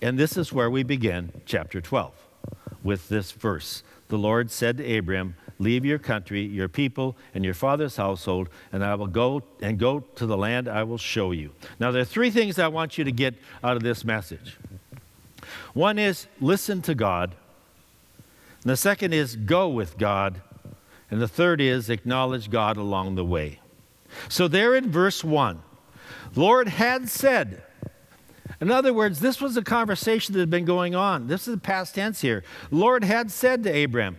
And 0.00 0.16
this 0.16 0.36
is 0.36 0.52
where 0.52 0.70
we 0.70 0.84
begin 0.84 1.32
chapter 1.44 1.80
12 1.80 2.14
with 2.84 3.08
this 3.08 3.32
verse. 3.32 3.82
The 4.06 4.18
Lord 4.18 4.52
said 4.52 4.76
to 4.76 4.84
Abraham, 4.84 5.34
Leave 5.60 5.84
your 5.84 5.98
country, 5.98 6.40
your 6.40 6.68
people, 6.68 7.14
and 7.34 7.44
your 7.44 7.52
father's 7.52 7.96
household, 7.96 8.48
and 8.72 8.82
I 8.82 8.94
will 8.94 9.06
go 9.06 9.42
and 9.60 9.78
go 9.78 10.00
to 10.16 10.24
the 10.24 10.36
land 10.36 10.66
I 10.66 10.84
will 10.84 10.96
show 10.96 11.32
you. 11.32 11.52
Now, 11.78 11.90
there 11.90 12.00
are 12.00 12.06
three 12.06 12.30
things 12.30 12.58
I 12.58 12.68
want 12.68 12.96
you 12.96 13.04
to 13.04 13.12
get 13.12 13.34
out 13.62 13.76
of 13.76 13.82
this 13.82 14.02
message. 14.02 14.56
One 15.74 15.98
is 15.98 16.26
listen 16.40 16.80
to 16.82 16.94
God. 16.94 17.34
And 18.62 18.70
the 18.70 18.76
second 18.76 19.12
is 19.12 19.36
go 19.36 19.68
with 19.68 19.98
God. 19.98 20.40
And 21.10 21.20
the 21.20 21.28
third 21.28 21.60
is 21.60 21.90
acknowledge 21.90 22.50
God 22.50 22.78
along 22.78 23.16
the 23.16 23.24
way. 23.24 23.60
So, 24.30 24.48
there 24.48 24.74
in 24.74 24.90
verse 24.90 25.22
1, 25.22 25.60
Lord 26.34 26.68
had 26.68 27.10
said, 27.10 27.62
in 28.62 28.70
other 28.70 28.94
words, 28.94 29.20
this 29.20 29.42
was 29.42 29.58
a 29.58 29.62
conversation 29.62 30.32
that 30.32 30.40
had 30.40 30.50
been 30.50 30.64
going 30.64 30.94
on. 30.94 31.26
This 31.26 31.46
is 31.46 31.54
the 31.54 31.60
past 31.60 31.96
tense 31.96 32.22
here. 32.22 32.44
Lord 32.70 33.04
had 33.04 33.30
said 33.30 33.62
to 33.64 33.84
Abram, 33.84 34.18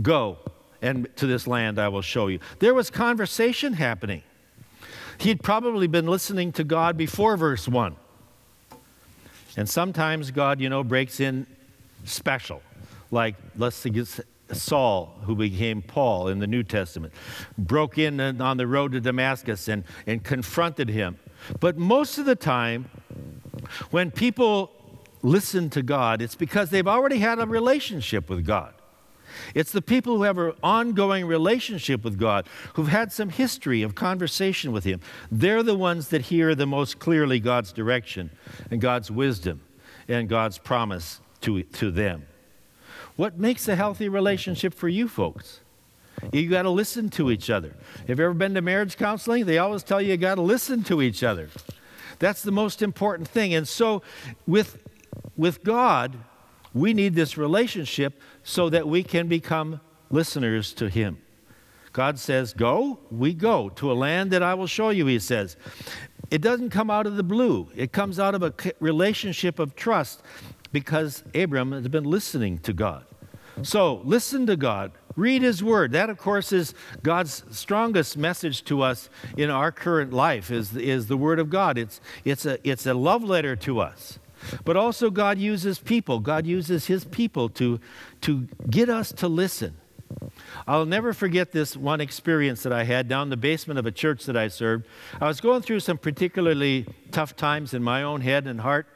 Go 0.00 0.38
and 0.84 1.08
to 1.16 1.26
this 1.26 1.46
land 1.46 1.78
I 1.78 1.88
will 1.88 2.02
show 2.02 2.28
you. 2.28 2.38
There 2.58 2.74
was 2.74 2.90
conversation 2.90 3.72
happening. 3.72 4.22
He'd 5.18 5.42
probably 5.42 5.86
been 5.86 6.06
listening 6.06 6.52
to 6.52 6.64
God 6.64 6.96
before 6.96 7.36
verse 7.36 7.66
1. 7.66 7.96
And 9.56 9.68
sometimes 9.68 10.30
God, 10.30 10.60
you 10.60 10.68
know, 10.68 10.84
breaks 10.84 11.20
in 11.20 11.46
special. 12.04 12.60
Like, 13.10 13.36
let's 13.56 13.76
Saul, 14.52 15.16
who 15.22 15.34
became 15.34 15.80
Paul 15.80 16.28
in 16.28 16.38
the 16.38 16.46
New 16.46 16.62
Testament, 16.62 17.14
broke 17.56 17.96
in 17.96 18.20
on 18.20 18.56
the 18.56 18.66
road 18.66 18.92
to 18.92 19.00
Damascus 19.00 19.68
and, 19.68 19.84
and 20.06 20.22
confronted 20.22 20.88
him. 20.88 21.18
But 21.60 21.78
most 21.78 22.18
of 22.18 22.26
the 22.26 22.36
time, 22.36 22.90
when 23.90 24.10
people 24.10 24.70
listen 25.22 25.70
to 25.70 25.82
God, 25.82 26.20
it's 26.20 26.34
because 26.34 26.70
they've 26.70 26.86
already 26.86 27.18
had 27.18 27.38
a 27.38 27.46
relationship 27.46 28.28
with 28.28 28.44
God. 28.44 28.74
It's 29.54 29.72
the 29.72 29.82
people 29.82 30.16
who 30.16 30.22
have 30.24 30.38
an 30.38 30.52
ongoing 30.62 31.26
relationship 31.26 32.04
with 32.04 32.18
God, 32.18 32.46
who've 32.74 32.88
had 32.88 33.12
some 33.12 33.30
history 33.30 33.82
of 33.82 33.94
conversation 33.94 34.72
with 34.72 34.84
Him. 34.84 35.00
They're 35.30 35.62
the 35.62 35.76
ones 35.76 36.08
that 36.08 36.22
hear 36.22 36.54
the 36.54 36.66
most 36.66 36.98
clearly 36.98 37.40
God's 37.40 37.72
direction 37.72 38.30
and 38.70 38.80
God's 38.80 39.10
wisdom 39.10 39.60
and 40.08 40.28
God's 40.28 40.58
promise 40.58 41.20
to, 41.42 41.62
to 41.62 41.90
them. 41.90 42.26
What 43.16 43.38
makes 43.38 43.68
a 43.68 43.76
healthy 43.76 44.08
relationship 44.08 44.74
for 44.74 44.88
you 44.88 45.08
folks? 45.08 45.60
You 46.32 46.48
got 46.48 46.62
to 46.62 46.70
listen 46.70 47.10
to 47.10 47.30
each 47.30 47.50
other. 47.50 47.74
Have 48.08 48.18
you 48.18 48.24
ever 48.24 48.34
been 48.34 48.54
to 48.54 48.62
marriage 48.62 48.96
counseling? 48.96 49.46
They 49.46 49.58
always 49.58 49.82
tell 49.82 50.00
you 50.00 50.12
you 50.12 50.16
got 50.16 50.36
to 50.36 50.42
listen 50.42 50.82
to 50.84 51.02
each 51.02 51.22
other. 51.22 51.48
That's 52.18 52.42
the 52.42 52.52
most 52.52 52.82
important 52.82 53.28
thing. 53.28 53.54
And 53.54 53.66
so, 53.66 54.02
with, 54.46 54.78
with 55.36 55.64
God, 55.64 56.16
we 56.74 56.92
need 56.92 57.14
this 57.14 57.38
relationship 57.38 58.20
so 58.42 58.68
that 58.68 58.86
we 58.86 59.02
can 59.02 59.28
become 59.28 59.80
listeners 60.10 60.74
to 60.74 60.88
Him. 60.88 61.18
God 61.92 62.18
says, 62.18 62.52
Go, 62.52 62.98
we 63.10 63.32
go 63.32 63.70
to 63.70 63.90
a 63.90 63.94
land 63.94 64.32
that 64.32 64.42
I 64.42 64.54
will 64.54 64.66
show 64.66 64.90
you, 64.90 65.06
He 65.06 65.20
says. 65.20 65.56
It 66.30 66.42
doesn't 66.42 66.70
come 66.70 66.90
out 66.90 67.06
of 67.06 67.16
the 67.16 67.22
blue, 67.22 67.70
it 67.74 67.92
comes 67.92 68.18
out 68.18 68.34
of 68.34 68.42
a 68.42 68.52
relationship 68.80 69.58
of 69.58 69.76
trust 69.76 70.22
because 70.72 71.22
Abram 71.34 71.70
has 71.72 71.86
been 71.86 72.04
listening 72.04 72.58
to 72.58 72.72
God. 72.72 73.06
So, 73.62 74.02
listen 74.04 74.46
to 74.48 74.56
God. 74.56 74.90
Read 75.14 75.42
His 75.42 75.62
Word. 75.62 75.92
That, 75.92 76.10
of 76.10 76.18
course, 76.18 76.50
is 76.50 76.74
God's 77.04 77.44
strongest 77.50 78.16
message 78.16 78.64
to 78.64 78.82
us 78.82 79.08
in 79.36 79.48
our 79.48 79.70
current 79.70 80.12
life 80.12 80.50
is, 80.50 80.76
is 80.76 81.06
the 81.06 81.16
Word 81.16 81.38
of 81.38 81.50
God. 81.50 81.78
It's, 81.78 82.00
it's, 82.24 82.44
a, 82.44 82.58
it's 82.68 82.84
a 82.84 82.94
love 82.94 83.22
letter 83.22 83.54
to 83.54 83.78
us. 83.78 84.18
But 84.64 84.76
also, 84.76 85.10
God 85.10 85.38
uses 85.38 85.78
people. 85.78 86.20
God 86.20 86.46
uses 86.46 86.86
His 86.86 87.04
people 87.04 87.48
to, 87.50 87.80
to 88.22 88.48
get 88.68 88.88
us 88.88 89.12
to 89.12 89.28
listen. 89.28 89.76
I'll 90.66 90.86
never 90.86 91.12
forget 91.12 91.52
this 91.52 91.76
one 91.76 92.00
experience 92.00 92.62
that 92.62 92.72
I 92.72 92.84
had 92.84 93.08
down 93.08 93.24
in 93.24 93.30
the 93.30 93.36
basement 93.36 93.78
of 93.78 93.86
a 93.86 93.92
church 93.92 94.24
that 94.26 94.36
I 94.36 94.48
served. 94.48 94.86
I 95.20 95.26
was 95.26 95.40
going 95.40 95.62
through 95.62 95.80
some 95.80 95.98
particularly 95.98 96.86
tough 97.10 97.36
times 97.36 97.74
in 97.74 97.82
my 97.82 98.02
own 98.02 98.20
head 98.20 98.46
and 98.46 98.60
heart, 98.60 98.86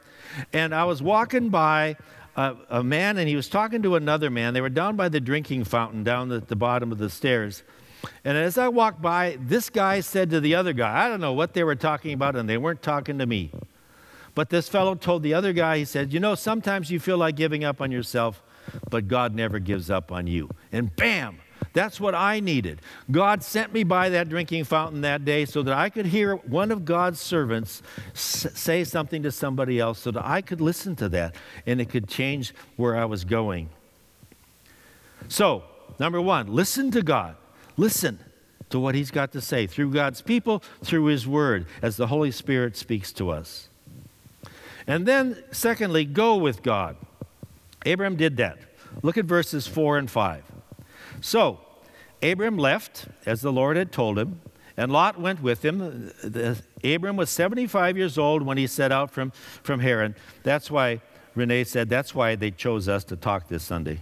and 0.53 0.73
I 0.73 0.85
was 0.85 1.01
walking 1.01 1.49
by 1.49 1.97
a, 2.35 2.55
a 2.69 2.83
man, 2.83 3.17
and 3.17 3.27
he 3.27 3.35
was 3.35 3.49
talking 3.49 3.81
to 3.83 3.95
another 3.95 4.29
man. 4.29 4.53
They 4.53 4.61
were 4.61 4.69
down 4.69 4.95
by 4.95 5.09
the 5.09 5.19
drinking 5.19 5.65
fountain 5.65 6.03
down 6.03 6.31
at 6.31 6.47
the 6.47 6.55
bottom 6.55 6.91
of 6.91 6.97
the 6.97 7.09
stairs. 7.09 7.63
And 8.23 8.37
as 8.37 8.57
I 8.57 8.69
walked 8.69 9.01
by, 9.01 9.37
this 9.41 9.69
guy 9.69 9.99
said 9.99 10.29
to 10.29 10.39
the 10.39 10.55
other 10.55 10.71
guy, 10.71 11.05
I 11.05 11.09
don't 11.09 11.19
know 11.19 11.33
what 11.33 11.53
they 11.53 11.63
were 11.63 11.75
talking 11.75 12.13
about, 12.13 12.35
and 12.35 12.47
they 12.47 12.57
weren't 12.57 12.81
talking 12.81 13.17
to 13.17 13.25
me. 13.25 13.51
But 14.39 14.49
this 14.49 14.69
fellow 14.69 14.95
told 14.95 15.23
the 15.23 15.33
other 15.33 15.51
guy, 15.51 15.79
he 15.79 15.83
said, 15.83 16.13
You 16.13 16.21
know, 16.21 16.33
sometimes 16.33 16.89
you 16.89 16.97
feel 16.97 17.17
like 17.17 17.35
giving 17.35 17.65
up 17.65 17.81
on 17.81 17.91
yourself, 17.91 18.41
but 18.89 19.09
God 19.09 19.35
never 19.35 19.59
gives 19.59 19.89
up 19.89 20.13
on 20.13 20.27
you. 20.27 20.49
And 20.71 20.95
bam! 20.95 21.39
That's 21.73 21.99
what 21.99 22.15
I 22.15 22.39
needed. 22.39 22.79
God 23.11 23.43
sent 23.43 23.73
me 23.73 23.83
by 23.83 24.07
that 24.07 24.29
drinking 24.29 24.63
fountain 24.63 25.01
that 25.01 25.25
day 25.25 25.43
so 25.43 25.61
that 25.63 25.73
I 25.73 25.89
could 25.89 26.05
hear 26.05 26.35
one 26.37 26.71
of 26.71 26.85
God's 26.85 27.19
servants 27.19 27.83
say 28.13 28.85
something 28.85 29.23
to 29.23 29.31
somebody 29.33 29.77
else 29.77 29.99
so 29.99 30.09
that 30.11 30.25
I 30.25 30.39
could 30.39 30.61
listen 30.61 30.95
to 30.95 31.09
that 31.09 31.35
and 31.65 31.81
it 31.81 31.89
could 31.89 32.07
change 32.07 32.53
where 32.77 32.95
I 32.95 33.03
was 33.03 33.25
going. 33.25 33.67
So, 35.27 35.63
number 35.99 36.21
one, 36.21 36.47
listen 36.47 36.91
to 36.91 37.01
God. 37.01 37.35
Listen 37.75 38.19
to 38.69 38.79
what 38.79 38.95
He's 38.95 39.11
got 39.11 39.33
to 39.33 39.41
say 39.41 39.67
through 39.67 39.91
God's 39.91 40.21
people, 40.21 40.63
through 40.81 41.07
His 41.07 41.27
Word, 41.27 41.65
as 41.81 41.97
the 41.97 42.07
Holy 42.07 42.31
Spirit 42.31 42.77
speaks 42.77 43.11
to 43.11 43.31
us. 43.31 43.68
And 44.89 45.05
then, 45.05 45.37
secondly, 45.51 46.03
go 46.03 46.35
with 46.35 46.63
God. 46.63 46.97
Abram 47.85 48.15
did 48.15 48.37
that. 48.37 48.57
Look 49.03 49.19
at 49.19 49.25
verses 49.25 49.67
4 49.67 49.99
and 49.99 50.09
5. 50.09 50.43
So, 51.21 51.59
Abram 52.23 52.57
left 52.57 53.05
as 53.23 53.41
the 53.41 53.51
Lord 53.53 53.77
had 53.77 53.91
told 53.91 54.17
him, 54.17 54.41
and 54.75 54.91
Lot 54.91 55.19
went 55.19 55.43
with 55.43 55.63
him. 55.63 56.11
Abram 56.83 57.17
was 57.17 57.29
75 57.29 57.97
years 57.97 58.17
old 58.17 58.41
when 58.41 58.57
he 58.57 58.65
set 58.65 58.91
out 58.91 59.11
from, 59.11 59.29
from 59.61 59.79
Haran. 59.79 60.15
That's 60.41 60.71
why 60.71 61.01
Renee 61.35 61.65
said 61.65 61.87
that's 61.87 62.15
why 62.15 62.35
they 62.35 62.49
chose 62.49 62.89
us 62.89 63.03
to 63.05 63.15
talk 63.15 63.47
this 63.47 63.63
Sunday. 63.63 64.01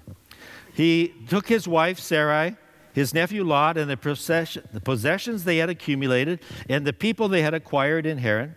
He 0.73 1.13
took 1.27 1.49
his 1.49 1.67
wife 1.67 1.99
Sarai, 1.99 2.55
his 2.93 3.13
nephew 3.13 3.43
Lot, 3.43 3.77
and 3.77 3.91
the, 3.91 4.61
the 4.71 4.81
possessions 4.81 5.43
they 5.43 5.57
had 5.57 5.69
accumulated, 5.69 6.39
and 6.69 6.87
the 6.87 6.93
people 6.93 7.27
they 7.27 7.41
had 7.41 7.53
acquired 7.53 8.05
in 8.05 8.19
Haran 8.19 8.55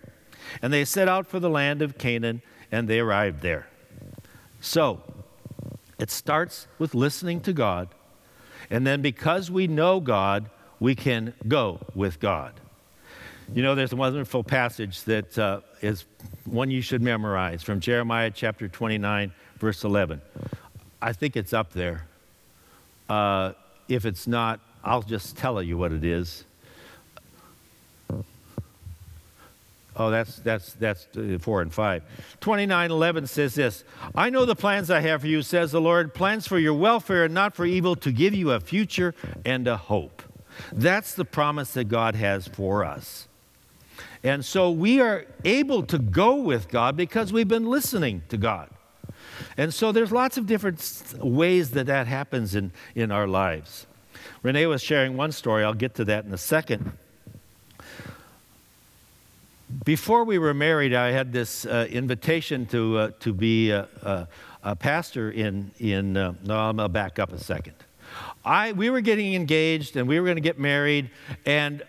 and 0.63 0.73
they 0.73 0.85
set 0.85 1.09
out 1.09 1.27
for 1.27 1.41
the 1.41 1.51
land 1.51 1.83
of 1.83 1.99
Canaan, 1.99 2.43
and 2.71 2.89
they 2.89 3.01
arrived 3.01 3.43
there. 3.43 3.69
So, 4.61 5.03
it 5.99 6.11
starts 6.11 6.67
with 6.79 6.95
listening 6.95 7.41
to 7.43 7.53
God. 7.53 7.89
And 8.71 8.87
then 8.87 9.03
because 9.03 9.51
we 9.51 9.67
know 9.67 10.01
God, 10.01 10.49
we 10.79 10.95
can 10.95 11.35
go 11.47 11.81
with 11.95 12.21
God. 12.21 12.55
You 13.53 13.63
know, 13.63 13.75
there's 13.75 13.93
a 13.93 13.97
wonderful 13.97 14.45
passage 14.45 15.03
that 15.05 15.37
uh, 15.37 15.61
is 15.83 16.05
one 16.45 16.71
you 16.71 16.81
should 16.81 17.03
memorize 17.03 17.63
from 17.63 17.81
Jeremiah 17.81 18.31
chapter 18.31 18.69
29, 18.69 19.33
verse 19.59 19.83
11. 19.83 20.23
I 21.03 21.13
think 21.13 21.37
it's 21.37 21.53
up 21.53 21.73
there. 21.73 22.07
Uh, 23.09 23.53
if 23.89 24.07
it's 24.07 24.29
not, 24.29 24.61
I'll 24.85 25.03
just 25.03 25.37
tell 25.37 25.61
you 25.63 25.77
what 25.77 25.93
it 25.93 26.05
is. 26.05 26.45
Oh, 29.97 30.11
that's 30.11 30.37
that's 30.37 30.75
that's 30.75 31.09
uh, 31.17 31.39
four 31.41 31.63
and 31.63 31.73
five. 31.75 32.03
Twenty-nine 32.41 32.91
eleven 32.91 33.27
says 33.27 33.55
this: 33.55 33.85
I 34.15 34.31
know 34.31 34.45
the 34.45 34.55
plans 34.55 34.91
I 34.91 35.01
have 35.01 35.23
for 35.23 35.27
you, 35.27 35.43
says 35.43 35.73
the 35.73 35.81
Lord, 35.81 36.15
plans 36.15 36.47
for 36.47 36.59
your 36.59 36.75
welfare 36.75 37.25
and 37.25 37.35
not 37.35 37.57
for 37.57 37.65
evil, 37.65 37.97
to 37.97 38.13
give 38.13 38.35
you 38.35 38.53
a 38.53 38.61
future 38.61 39.15
and 39.45 39.67
a 39.67 39.77
hope. 39.77 40.23
That's 40.73 41.15
the 41.15 41.25
promise 41.25 41.73
that 41.75 41.85
God 41.85 42.15
has 42.15 42.47
for 42.47 42.85
us. 42.85 43.29
And 44.23 44.45
so 44.45 44.71
we 44.71 45.01
are 45.01 45.27
able 45.45 45.83
to 45.85 45.99
go 45.99 46.37
with 46.37 46.69
God 46.69 46.97
because 46.97 47.33
we've 47.33 47.49
been 47.49 47.69
listening 47.69 48.23
to 48.29 48.37
God. 48.37 48.69
And 49.57 49.73
so 49.73 49.93
there's 49.93 50.13
lots 50.13 50.37
of 50.37 50.47
different 50.47 51.15
ways 51.19 51.71
that 51.71 51.87
that 51.87 52.07
happens 52.07 52.55
in, 52.55 52.73
in 52.95 53.11
our 53.11 53.27
lives. 53.27 53.87
Renee 54.43 54.67
was 54.67 54.83
sharing 54.83 55.17
one 55.17 55.33
story, 55.33 55.65
I'll 55.65 55.75
get 55.75 55.95
to 55.95 56.05
that 56.05 56.25
in 56.25 56.33
a 56.33 56.39
second. 56.39 56.93
Before 59.85 60.25
we 60.25 60.39
were 60.39 60.53
married, 60.53 60.95
I 60.95 61.13
had 61.13 61.33
this 61.33 61.65
uh, 61.65 61.87
invitation 61.89 62.67
to, 62.67 62.99
uh, 62.99 63.11
to 63.21 63.33
be 63.33 63.71
a, 63.71 63.87
a, 64.03 64.29
a, 64.65 64.77
pastor 64.77 65.31
in, 65.31 65.71
in 65.79 66.17
uh, 66.17 66.35
no, 66.43 66.57
I'm 66.57 66.77
going 66.77 66.89
to 66.89 66.93
back 66.93 67.21
up 67.21 67.33
a 67.33 67.39
second. 67.39 67.75
I, 68.45 68.73
we 68.73 68.91
were 68.91 69.01
getting 69.01 69.35
engaged 69.35 69.97
and 69.97 70.09
we 70.09 70.19
were 70.19 70.27
going 70.27 70.39
to 70.39 70.43
get 70.43 70.59
married, 70.59 71.11
and 71.47 71.85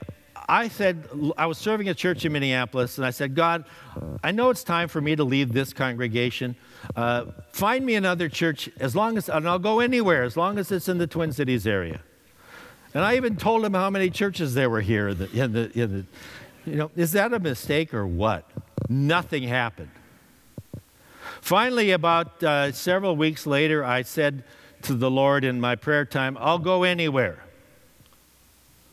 I 0.48 0.68
said, 0.68 1.10
I 1.38 1.48
was 1.48 1.58
serving 1.58 1.90
a 1.90 1.96
church 1.96 2.24
in 2.24 2.34
Minneapolis, 2.34 2.98
and 2.98 3.08
I 3.08 3.10
said, 3.10 3.34
God, 3.34 3.66
I 4.24 4.32
know 4.32 4.52
it's 4.52 4.64
time 4.64 4.88
for 4.88 5.02
me 5.02 5.16
to 5.16 5.24
leave 5.24 5.52
this 5.52 5.74
congregation. 5.74 6.56
Uh, 6.96 7.26
find 7.52 7.84
me 7.84 7.96
another 7.96 8.30
church 8.30 8.70
as 8.80 8.96
long 8.96 9.18
as, 9.18 9.28
and 9.28 9.48
I'll 9.50 9.60
go 9.60 9.80
anywhere 9.80 10.24
as 10.24 10.38
long 10.38 10.60
as 10.60 10.72
it's 10.72 10.88
in 10.88 11.00
the 11.00 11.08
Twin 11.08 11.32
Cities 11.32 11.66
area. 11.66 12.02
And 12.94 13.04
I 13.04 13.16
even 13.16 13.38
told 13.38 13.64
him 13.64 13.74
how 13.74 13.90
many 13.90 14.10
churches 14.10 14.54
there 14.54 14.70
were 14.70 14.82
here 14.82 15.10
in 15.10 15.18
the, 15.18 15.32
in 15.32 15.54
the, 15.54 15.80
in 15.80 15.98
the 15.98 16.06
you 16.66 16.76
know, 16.76 16.92
is 16.96 17.12
that 17.14 17.34
a 17.34 17.40
mistake 17.40 17.94
or 17.94 18.06
what? 18.06 18.50
Nothing 18.90 19.44
happened. 19.44 19.92
Finally, 21.42 21.92
about 21.92 22.44
uh, 22.44 22.72
several 22.72 23.16
weeks 23.16 23.48
later, 23.48 23.84
I 23.84 24.04
said 24.04 24.44
to 24.84 24.94
the 24.94 25.10
Lord 25.10 25.44
in 25.44 25.60
my 25.60 25.76
prayer 25.76 26.06
time, 26.06 26.38
I'll 26.40 26.60
go 26.60 26.84
anywhere. 26.84 27.44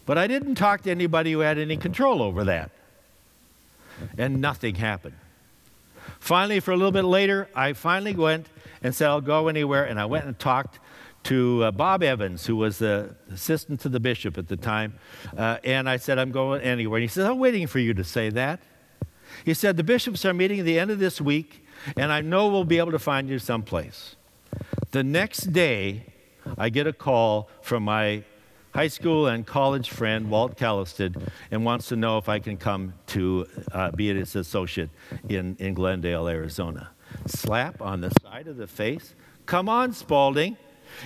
But 0.06 0.16
I 0.16 0.26
didn't 0.26 0.54
talk 0.54 0.82
to 0.82 0.90
anybody 0.90 1.32
who 1.32 1.40
had 1.40 1.58
any 1.58 1.76
control 1.76 2.22
over 2.22 2.44
that. 2.44 2.70
And 4.16 4.40
nothing 4.40 4.76
happened. 4.76 5.16
Finally, 6.18 6.60
for 6.60 6.70
a 6.70 6.76
little 6.76 6.92
bit 6.92 7.04
later, 7.04 7.48
I 7.54 7.74
finally 7.74 8.14
went 8.14 8.46
and 8.82 8.94
said, 8.94 9.08
I'll 9.08 9.20
go 9.20 9.48
anywhere. 9.48 9.84
And 9.84 10.00
I 10.00 10.06
went 10.06 10.24
and 10.24 10.38
talked 10.38 10.78
to 11.28 11.64
uh, 11.64 11.70
Bob 11.70 12.02
Evans, 12.02 12.46
who 12.46 12.56
was 12.56 12.78
the 12.78 13.14
assistant 13.30 13.80
to 13.80 13.90
the 13.90 14.00
bishop 14.00 14.38
at 14.38 14.48
the 14.48 14.56
time. 14.56 14.94
Uh, 15.36 15.58
and 15.62 15.86
I 15.86 15.98
said, 15.98 16.18
I'm 16.18 16.32
going 16.32 16.62
anywhere. 16.62 16.96
And 16.96 17.02
he 17.02 17.08
said, 17.08 17.26
I'm 17.26 17.38
waiting 17.38 17.66
for 17.66 17.78
you 17.78 17.92
to 17.92 18.02
say 18.02 18.30
that. 18.30 18.60
He 19.44 19.52
said, 19.52 19.76
The 19.76 19.84
bishops 19.84 20.24
are 20.24 20.32
meeting 20.32 20.60
at 20.60 20.64
the 20.64 20.78
end 20.78 20.90
of 20.90 20.98
this 20.98 21.20
week, 21.20 21.66
and 21.98 22.10
I 22.10 22.22
know 22.22 22.48
we'll 22.48 22.64
be 22.64 22.78
able 22.78 22.92
to 22.92 22.98
find 22.98 23.28
you 23.28 23.38
someplace. 23.38 24.16
The 24.92 25.04
next 25.04 25.52
day, 25.52 26.06
I 26.56 26.70
get 26.70 26.86
a 26.86 26.94
call 26.94 27.50
from 27.60 27.82
my 27.82 28.24
high 28.74 28.88
school 28.88 29.26
and 29.26 29.46
college 29.46 29.90
friend, 29.90 30.30
Walt 30.30 30.56
Kallestad, 30.56 31.28
and 31.50 31.62
wants 31.62 31.88
to 31.88 31.96
know 31.96 32.16
if 32.16 32.30
I 32.30 32.38
can 32.38 32.56
come 32.56 32.94
to 33.08 33.46
uh, 33.72 33.90
be 33.90 34.14
his 34.14 34.34
associate 34.34 34.88
in, 35.28 35.56
in 35.58 35.74
Glendale, 35.74 36.26
Arizona. 36.26 36.88
Slap 37.26 37.82
on 37.82 38.00
the 38.00 38.12
side 38.22 38.48
of 38.48 38.56
the 38.56 38.66
face. 38.66 39.14
Come 39.44 39.68
on, 39.68 39.92
Spalding. 39.92 40.56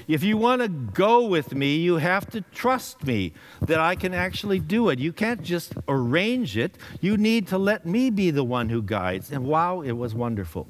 If 0.09 0.23
you 0.23 0.37
want 0.37 0.63
to 0.63 0.69
go 0.69 1.27
with 1.27 1.55
me, 1.55 1.77
you 1.77 1.97
have 1.97 2.29
to 2.31 2.41
trust 2.53 3.05
me 3.05 3.33
that 3.61 3.79
I 3.79 3.95
can 3.95 4.15
actually 4.15 4.59
do 4.59 4.89
it. 4.89 4.99
You 4.99 5.13
can't 5.13 5.43
just 5.43 5.75
arrange 5.89 6.57
it. 6.57 6.77
You 7.01 7.17
need 7.17 7.49
to 7.49 7.59
let 7.59 7.87
me 7.87 8.11
be 8.11 8.31
the 8.31 8.45
one 8.45 8.69
who 8.69 8.83
guides. 8.83 9.31
And 9.31 9.45
wow, 9.45 9.81
it 9.81 9.93
was 9.93 10.15
wonderful. 10.15 10.69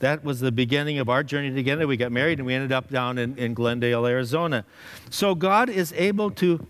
That 0.00 0.24
was 0.24 0.40
the 0.40 0.52
beginning 0.52 0.98
of 0.98 1.08
our 1.08 1.22
journey 1.22 1.52
together. 1.52 1.86
We 1.86 1.96
got 1.96 2.12
married 2.12 2.38
and 2.38 2.46
we 2.46 2.54
ended 2.54 2.72
up 2.72 2.90
down 2.90 3.18
in, 3.18 3.36
in 3.36 3.54
Glendale, 3.54 4.06
Arizona. 4.06 4.64
So 5.10 5.34
God 5.34 5.68
is 5.68 5.92
able 5.94 6.30
to 6.32 6.66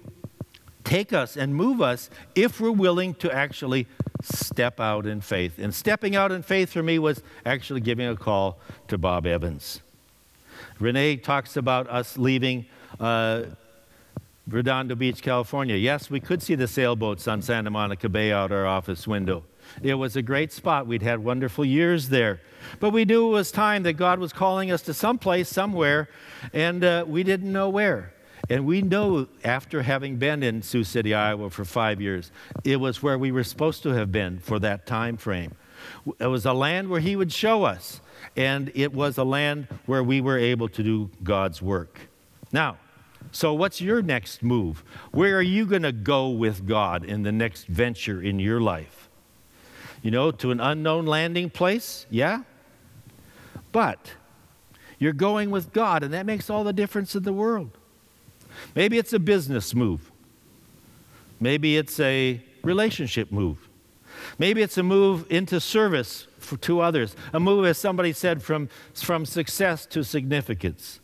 take 0.84 1.12
us 1.12 1.36
and 1.36 1.54
move 1.54 1.82
us 1.82 2.08
if 2.34 2.60
we're 2.60 2.70
willing 2.70 3.14
to 3.14 3.30
actually 3.32 3.86
step 4.22 4.80
out 4.80 5.04
in 5.04 5.20
faith. 5.20 5.58
And 5.58 5.74
stepping 5.74 6.16
out 6.16 6.32
in 6.32 6.42
faith 6.42 6.72
for 6.72 6.82
me 6.82 6.98
was 6.98 7.22
actually 7.44 7.80
giving 7.80 8.06
a 8.06 8.16
call 8.16 8.58
to 8.88 8.96
Bob 8.96 9.26
Evans. 9.26 9.82
Renee 10.78 11.16
talks 11.16 11.56
about 11.56 11.88
us 11.88 12.18
leaving 12.18 12.66
uh, 13.00 13.44
Redondo 14.48 14.94
Beach, 14.94 15.22
California. 15.22 15.74
Yes, 15.74 16.10
we 16.10 16.20
could 16.20 16.42
see 16.42 16.54
the 16.54 16.68
sailboats 16.68 17.26
on 17.26 17.42
Santa 17.42 17.70
Monica 17.70 18.08
Bay 18.08 18.30
out 18.30 18.52
our 18.52 18.66
office 18.66 19.06
window. 19.06 19.42
It 19.82 19.94
was 19.94 20.16
a 20.16 20.22
great 20.22 20.52
spot. 20.52 20.86
We'd 20.86 21.02
had 21.02 21.24
wonderful 21.24 21.64
years 21.64 22.10
there. 22.10 22.40
But 22.78 22.90
we 22.90 23.04
knew 23.04 23.28
it 23.28 23.32
was 23.32 23.50
time 23.50 23.82
that 23.84 23.94
God 23.94 24.18
was 24.18 24.32
calling 24.32 24.70
us 24.70 24.82
to 24.82 24.94
some 24.94 25.18
place, 25.18 25.48
somewhere, 25.48 26.08
and 26.52 26.84
uh, 26.84 27.04
we 27.06 27.22
didn't 27.22 27.52
know 27.52 27.68
where. 27.68 28.12
And 28.48 28.64
we 28.64 28.82
know 28.82 29.26
after 29.42 29.82
having 29.82 30.16
been 30.16 30.42
in 30.42 30.62
Sioux 30.62 30.84
City, 30.84 31.14
Iowa 31.14 31.50
for 31.50 31.64
five 31.64 32.00
years, 32.00 32.30
it 32.62 32.76
was 32.76 33.02
where 33.02 33.18
we 33.18 33.32
were 33.32 33.42
supposed 33.42 33.82
to 33.82 33.90
have 33.90 34.12
been 34.12 34.38
for 34.38 34.58
that 34.60 34.86
time 34.86 35.16
frame. 35.16 35.54
It 36.20 36.26
was 36.26 36.46
a 36.46 36.52
land 36.52 36.88
where 36.88 37.00
He 37.00 37.16
would 37.16 37.32
show 37.32 37.64
us 37.64 38.00
and 38.36 38.70
it 38.74 38.92
was 38.92 39.18
a 39.18 39.24
land 39.24 39.68
where 39.86 40.02
we 40.02 40.20
were 40.20 40.38
able 40.38 40.68
to 40.68 40.82
do 40.82 41.10
God's 41.22 41.62
work. 41.62 42.08
Now, 42.52 42.78
so 43.32 43.54
what's 43.54 43.80
your 43.80 44.02
next 44.02 44.42
move? 44.42 44.84
Where 45.10 45.36
are 45.36 45.42
you 45.42 45.66
going 45.66 45.82
to 45.82 45.92
go 45.92 46.28
with 46.28 46.66
God 46.66 47.04
in 47.04 47.22
the 47.22 47.32
next 47.32 47.66
venture 47.66 48.22
in 48.22 48.38
your 48.38 48.60
life? 48.60 49.08
You 50.02 50.10
know, 50.10 50.30
to 50.30 50.50
an 50.50 50.60
unknown 50.60 51.06
landing 51.06 51.50
place? 51.50 52.06
Yeah? 52.10 52.42
But 53.72 54.12
you're 54.98 55.12
going 55.12 55.50
with 55.50 55.72
God, 55.72 56.02
and 56.02 56.14
that 56.14 56.26
makes 56.26 56.48
all 56.48 56.64
the 56.64 56.72
difference 56.72 57.14
in 57.14 57.24
the 57.24 57.32
world. 57.32 57.76
Maybe 58.74 58.98
it's 58.98 59.12
a 59.12 59.18
business 59.18 59.74
move. 59.74 60.10
Maybe 61.40 61.76
it's 61.76 62.00
a 62.00 62.42
relationship 62.62 63.30
move. 63.30 63.65
Maybe 64.38 64.62
it's 64.62 64.76
a 64.76 64.82
move 64.82 65.26
into 65.30 65.60
service 65.60 66.26
for, 66.38 66.56
to 66.58 66.80
others, 66.80 67.16
a 67.32 67.40
move, 67.40 67.64
as 67.64 67.78
somebody 67.78 68.12
said, 68.12 68.42
from, 68.42 68.68
from 68.94 69.24
success 69.24 69.86
to 69.86 70.04
significance. 70.04 71.00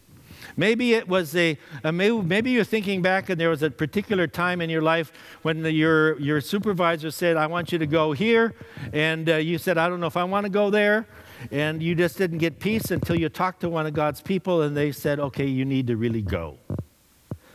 Maybe 0.57 0.95
it 0.95 1.09
was 1.09 1.35
a, 1.35 1.57
a 1.83 1.93
maybe 1.93 2.51
you're 2.51 2.65
thinking 2.65 3.01
back 3.01 3.31
and 3.31 3.41
there 3.41 3.49
was 3.49 3.63
a 3.63 3.71
particular 3.71 4.27
time 4.27 4.61
in 4.61 4.69
your 4.69 4.83
life 4.83 5.13
when 5.43 5.63
the, 5.63 5.73
your, 5.73 6.19
your 6.21 6.41
supervisor 6.41 7.11
said, 7.11 7.37
I 7.37 7.47
want 7.47 7.73
you 7.73 7.79
to 7.79 7.87
go 7.87 8.13
here. 8.13 8.55
And 8.93 9.29
uh, 9.29 9.37
you 9.37 9.59
said, 9.59 9.79
I 9.79 9.89
don't 9.89 10.01
know 10.01 10.07
if 10.07 10.17
I 10.17 10.25
want 10.25 10.45
to 10.45 10.51
go 10.51 10.71
there. 10.71 11.07
And 11.51 11.83
you 11.83 11.95
just 11.95 12.19
didn't 12.19 12.39
get 12.39 12.61
peace 12.61 12.91
until 12.91 13.19
you 13.19 13.29
talked 13.29 13.61
to 13.61 13.69
one 13.69 13.87
of 13.87 13.95
God's 13.95 14.21
people 14.21 14.63
and 14.63 14.77
they 14.77 14.93
said, 14.93 15.19
okay, 15.19 15.47
you 15.47 15.65
need 15.65 15.87
to 15.89 15.97
really 15.97 16.23
go. 16.23 16.59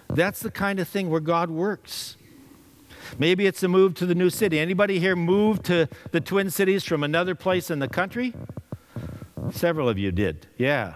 That's 0.09 0.39
the 0.39 0.51
kind 0.51 0.79
of 0.79 0.87
thing 0.87 1.09
where 1.09 1.21
God 1.21 1.49
works. 1.49 2.16
Maybe 3.17 3.45
it's 3.45 3.63
a 3.63 3.67
move 3.67 3.93
to 3.95 4.05
the 4.05 4.15
new 4.15 4.29
city. 4.29 4.59
Anybody 4.59 4.99
here 4.99 5.15
moved 5.15 5.65
to 5.65 5.87
the 6.11 6.21
Twin 6.21 6.49
Cities 6.49 6.83
from 6.83 7.03
another 7.03 7.35
place 7.35 7.69
in 7.71 7.79
the 7.79 7.87
country? 7.87 8.33
Several 9.51 9.87
of 9.87 9.97
you 9.97 10.11
did. 10.11 10.47
Yeah. 10.57 10.95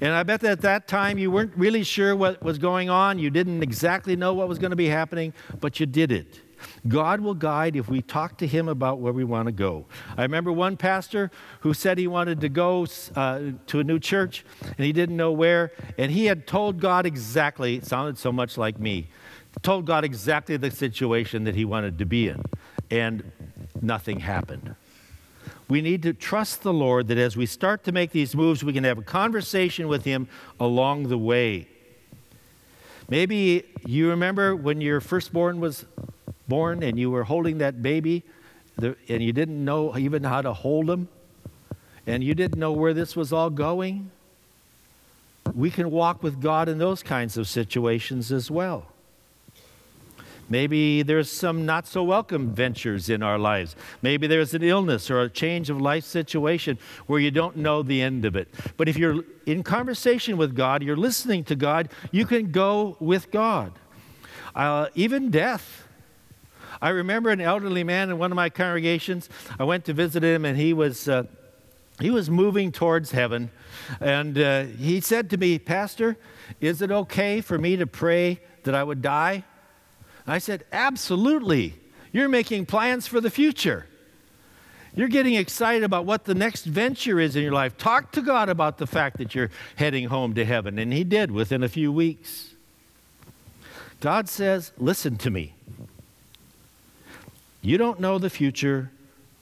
And 0.00 0.14
I 0.14 0.22
bet 0.22 0.40
that 0.40 0.52
at 0.52 0.60
that 0.62 0.88
time 0.88 1.18
you 1.18 1.30
weren't 1.30 1.52
really 1.56 1.84
sure 1.84 2.16
what 2.16 2.42
was 2.42 2.58
going 2.58 2.90
on. 2.90 3.18
You 3.18 3.30
didn't 3.30 3.62
exactly 3.62 4.16
know 4.16 4.34
what 4.34 4.48
was 4.48 4.58
going 4.58 4.70
to 4.70 4.76
be 4.76 4.88
happening, 4.88 5.32
but 5.60 5.78
you 5.78 5.86
did 5.86 6.10
it. 6.10 6.40
God 6.88 7.20
will 7.20 7.34
guide 7.34 7.76
if 7.76 7.88
we 7.88 8.02
talk 8.02 8.38
to 8.38 8.46
Him 8.46 8.68
about 8.68 8.98
where 8.98 9.12
we 9.12 9.24
want 9.24 9.46
to 9.46 9.52
go. 9.52 9.86
I 10.16 10.22
remember 10.22 10.52
one 10.52 10.76
pastor 10.76 11.30
who 11.60 11.74
said 11.74 11.98
he 11.98 12.06
wanted 12.06 12.40
to 12.40 12.48
go 12.48 12.86
uh, 13.14 13.40
to 13.66 13.80
a 13.80 13.84
new 13.84 13.98
church 13.98 14.44
and 14.62 14.84
he 14.84 14.92
didn't 14.92 15.16
know 15.16 15.32
where, 15.32 15.72
and 15.98 16.10
he 16.10 16.26
had 16.26 16.46
told 16.46 16.80
God 16.80 17.06
exactly, 17.06 17.76
it 17.76 17.86
sounded 17.86 18.18
so 18.18 18.32
much 18.32 18.56
like 18.56 18.80
me 18.80 19.08
told 19.62 19.86
God 19.86 20.04
exactly 20.04 20.56
the 20.56 20.70
situation 20.70 21.44
that 21.44 21.54
he 21.54 21.64
wanted 21.64 21.98
to 21.98 22.06
be 22.06 22.28
in, 22.28 22.42
and 22.90 23.30
nothing 23.80 24.20
happened. 24.20 24.74
We 25.68 25.82
need 25.82 26.02
to 26.02 26.12
trust 26.12 26.62
the 26.62 26.72
Lord 26.72 27.08
that 27.08 27.18
as 27.18 27.36
we 27.36 27.46
start 27.46 27.82
to 27.84 27.92
make 27.92 28.12
these 28.12 28.36
moves, 28.36 28.62
we 28.62 28.72
can 28.72 28.84
have 28.84 28.98
a 28.98 29.02
conversation 29.02 29.88
with 29.88 30.04
Him 30.04 30.28
along 30.60 31.08
the 31.08 31.18
way. 31.18 31.66
Maybe 33.08 33.64
you 33.84 34.10
remember 34.10 34.54
when 34.54 34.80
your 34.80 35.00
firstborn 35.00 35.60
was 35.60 35.84
born 36.48 36.82
and 36.82 36.98
you 36.98 37.10
were 37.10 37.24
holding 37.24 37.58
that 37.58 37.82
baby 37.82 38.24
and 38.78 39.22
you 39.22 39.32
didn't 39.32 39.64
know 39.64 39.96
even 39.96 40.24
how 40.24 40.42
to 40.42 40.52
hold 40.52 40.90
him 40.90 41.08
and 42.06 42.22
you 42.22 42.34
didn't 42.34 42.58
know 42.58 42.72
where 42.72 42.94
this 42.94 43.16
was 43.16 43.32
all 43.32 43.50
going. 43.50 44.10
we 45.54 45.70
can 45.70 45.90
walk 45.90 46.22
with 46.22 46.40
God 46.40 46.68
in 46.68 46.78
those 46.78 47.02
kinds 47.04 47.36
of 47.36 47.48
situations 47.48 48.32
as 48.32 48.50
well. 48.50 48.86
Maybe 50.48 51.02
there's 51.02 51.30
some 51.30 51.66
not 51.66 51.86
so 51.86 52.04
welcome 52.04 52.54
ventures 52.54 53.08
in 53.08 53.22
our 53.22 53.38
lives. 53.38 53.74
Maybe 54.00 54.26
there's 54.26 54.54
an 54.54 54.62
illness 54.62 55.10
or 55.10 55.22
a 55.22 55.28
change 55.28 55.70
of 55.70 55.80
life 55.80 56.04
situation 56.04 56.78
where 57.06 57.18
you 57.18 57.30
don't 57.30 57.56
know 57.56 57.82
the 57.82 58.00
end 58.00 58.24
of 58.24 58.36
it. 58.36 58.48
But 58.76 58.88
if 58.88 58.96
you're 58.96 59.24
in 59.44 59.62
conversation 59.62 60.36
with 60.36 60.54
God, 60.54 60.82
you're 60.82 60.96
listening 60.96 61.44
to 61.44 61.56
God, 61.56 61.88
you 62.12 62.26
can 62.26 62.52
go 62.52 62.96
with 63.00 63.30
God. 63.30 63.72
Uh, 64.54 64.88
even 64.94 65.30
death. 65.30 65.86
I 66.80 66.90
remember 66.90 67.30
an 67.30 67.40
elderly 67.40 67.84
man 67.84 68.10
in 68.10 68.18
one 68.18 68.30
of 68.30 68.36
my 68.36 68.48
congregations. 68.48 69.28
I 69.58 69.64
went 69.64 69.84
to 69.86 69.92
visit 69.92 70.22
him, 70.22 70.44
and 70.44 70.56
he 70.56 70.72
was. 70.72 71.08
Uh, 71.08 71.24
he 71.98 72.10
was 72.10 72.28
moving 72.28 72.72
towards 72.72 73.12
heaven, 73.12 73.50
and 74.00 74.36
uh, 74.36 74.64
he 74.64 75.00
said 75.00 75.30
to 75.30 75.38
me, 75.38 75.58
Pastor, 75.58 76.18
is 76.60 76.82
it 76.82 76.90
okay 76.90 77.40
for 77.40 77.56
me 77.56 77.76
to 77.76 77.86
pray 77.86 78.40
that 78.64 78.74
I 78.74 78.84
would 78.84 79.00
die? 79.00 79.44
I 80.26 80.38
said, 80.38 80.64
Absolutely. 80.72 81.74
You're 82.12 82.28
making 82.28 82.66
plans 82.66 83.06
for 83.06 83.20
the 83.20 83.30
future. 83.30 83.86
You're 84.94 85.08
getting 85.08 85.34
excited 85.34 85.84
about 85.84 86.06
what 86.06 86.24
the 86.24 86.34
next 86.34 86.64
venture 86.64 87.20
is 87.20 87.36
in 87.36 87.42
your 87.42 87.52
life. 87.52 87.76
Talk 87.76 88.12
to 88.12 88.22
God 88.22 88.48
about 88.48 88.78
the 88.78 88.86
fact 88.86 89.18
that 89.18 89.34
you're 89.34 89.50
heading 89.76 90.08
home 90.08 90.32
to 90.34 90.44
heaven. 90.46 90.78
And 90.78 90.90
he 90.90 91.04
did 91.04 91.30
within 91.30 91.62
a 91.62 91.68
few 91.68 91.92
weeks. 91.92 92.54
God 94.00 94.28
says, 94.28 94.72
Listen 94.78 95.16
to 95.18 95.30
me. 95.30 95.52
You 97.60 97.76
don't 97.76 98.00
know 98.00 98.18
the 98.18 98.30
future, 98.30 98.90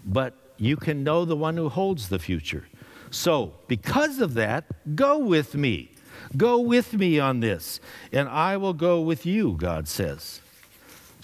but 0.05 0.35
you 0.57 0.77
can 0.77 1.05
know 1.05 1.25
the 1.25 1.37
one 1.37 1.57
who 1.57 1.69
holds 1.69 2.09
the 2.09 2.19
future. 2.19 2.67
So, 3.11 3.53
because 3.69 4.19
of 4.19 4.35
that, 4.35 4.65
go 4.97 5.19
with 5.19 5.55
me. 5.55 5.91
Go 6.37 6.59
with 6.59 6.95
me 6.95 7.21
on 7.21 7.41
this, 7.41 7.79
and 8.13 8.29
I 8.29 8.57
will 8.57 8.73
go 8.73 9.01
with 9.01 9.25
you, 9.25 9.53
God 9.53 9.87
says. 9.87 10.41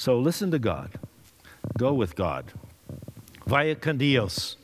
So 0.00 0.18
listen 0.18 0.50
to 0.52 0.58
God. 0.58 0.92
Go 1.76 1.92
with 1.92 2.16
God. 2.16 2.54
Vaya 3.46 3.74
con 3.74 3.98
Dios 3.98 4.56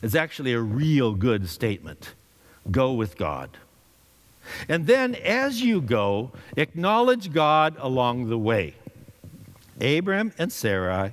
is 0.00 0.14
actually 0.14 0.54
a 0.54 0.60
real 0.60 1.12
good 1.12 1.46
statement. 1.50 2.14
Go 2.70 2.94
with 2.94 3.18
God. 3.18 3.50
And 4.70 4.86
then 4.86 5.14
as 5.14 5.60
you 5.60 5.82
go, 5.82 6.32
acknowledge 6.56 7.34
God 7.34 7.76
along 7.80 8.30
the 8.30 8.38
way. 8.38 8.74
Abram 9.78 10.32
and 10.38 10.50
Sarai 10.50 11.12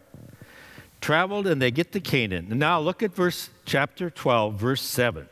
traveled 1.01 1.45
and 1.45 1.61
they 1.61 1.69
get 1.69 1.91
to 1.91 1.99
Canaan. 1.99 2.47
Now 2.57 2.79
look 2.79 3.03
at 3.03 3.13
verse 3.13 3.49
chapter 3.65 4.09
12, 4.09 4.53
verse 4.53 4.81
7. 4.81 5.27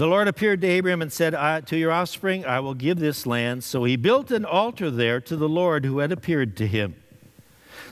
The 0.00 0.06
Lord 0.06 0.28
appeared 0.28 0.62
to 0.62 0.78
Abram 0.78 1.02
and 1.02 1.12
said, 1.12 1.34
To 1.66 1.76
your 1.76 1.92
offspring 1.92 2.46
I 2.46 2.60
will 2.60 2.72
give 2.72 2.98
this 2.98 3.26
land. 3.26 3.62
So 3.62 3.84
he 3.84 3.96
built 3.96 4.30
an 4.30 4.46
altar 4.46 4.90
there 4.90 5.20
to 5.20 5.36
the 5.36 5.46
Lord 5.46 5.84
who 5.84 5.98
had 5.98 6.10
appeared 6.10 6.56
to 6.56 6.66
him. 6.66 6.94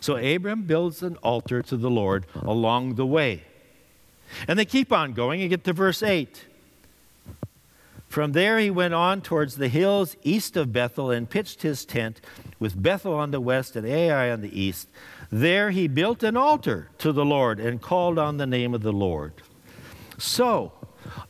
So 0.00 0.16
Abram 0.16 0.62
builds 0.62 1.02
an 1.02 1.16
altar 1.16 1.60
to 1.60 1.76
the 1.76 1.90
Lord 1.90 2.24
along 2.34 2.94
the 2.94 3.04
way. 3.04 3.42
And 4.48 4.58
they 4.58 4.64
keep 4.64 4.90
on 4.90 5.12
going 5.12 5.42
and 5.42 5.50
get 5.50 5.64
to 5.64 5.74
verse 5.74 6.02
8. 6.02 6.46
From 8.08 8.32
there 8.32 8.58
he 8.58 8.70
went 8.70 8.94
on 8.94 9.20
towards 9.20 9.56
the 9.56 9.68
hills 9.68 10.16
east 10.22 10.56
of 10.56 10.72
Bethel 10.72 11.10
and 11.10 11.28
pitched 11.28 11.60
his 11.60 11.84
tent 11.84 12.22
with 12.58 12.82
Bethel 12.82 13.12
on 13.12 13.32
the 13.32 13.40
west 13.40 13.76
and 13.76 13.86
Ai 13.86 14.30
on 14.30 14.40
the 14.40 14.58
east. 14.58 14.88
There 15.30 15.72
he 15.72 15.88
built 15.88 16.22
an 16.22 16.38
altar 16.38 16.88
to 17.00 17.12
the 17.12 17.26
Lord 17.26 17.60
and 17.60 17.82
called 17.82 18.18
on 18.18 18.38
the 18.38 18.46
name 18.46 18.72
of 18.72 18.80
the 18.80 18.94
Lord. 18.94 19.34
So, 20.16 20.72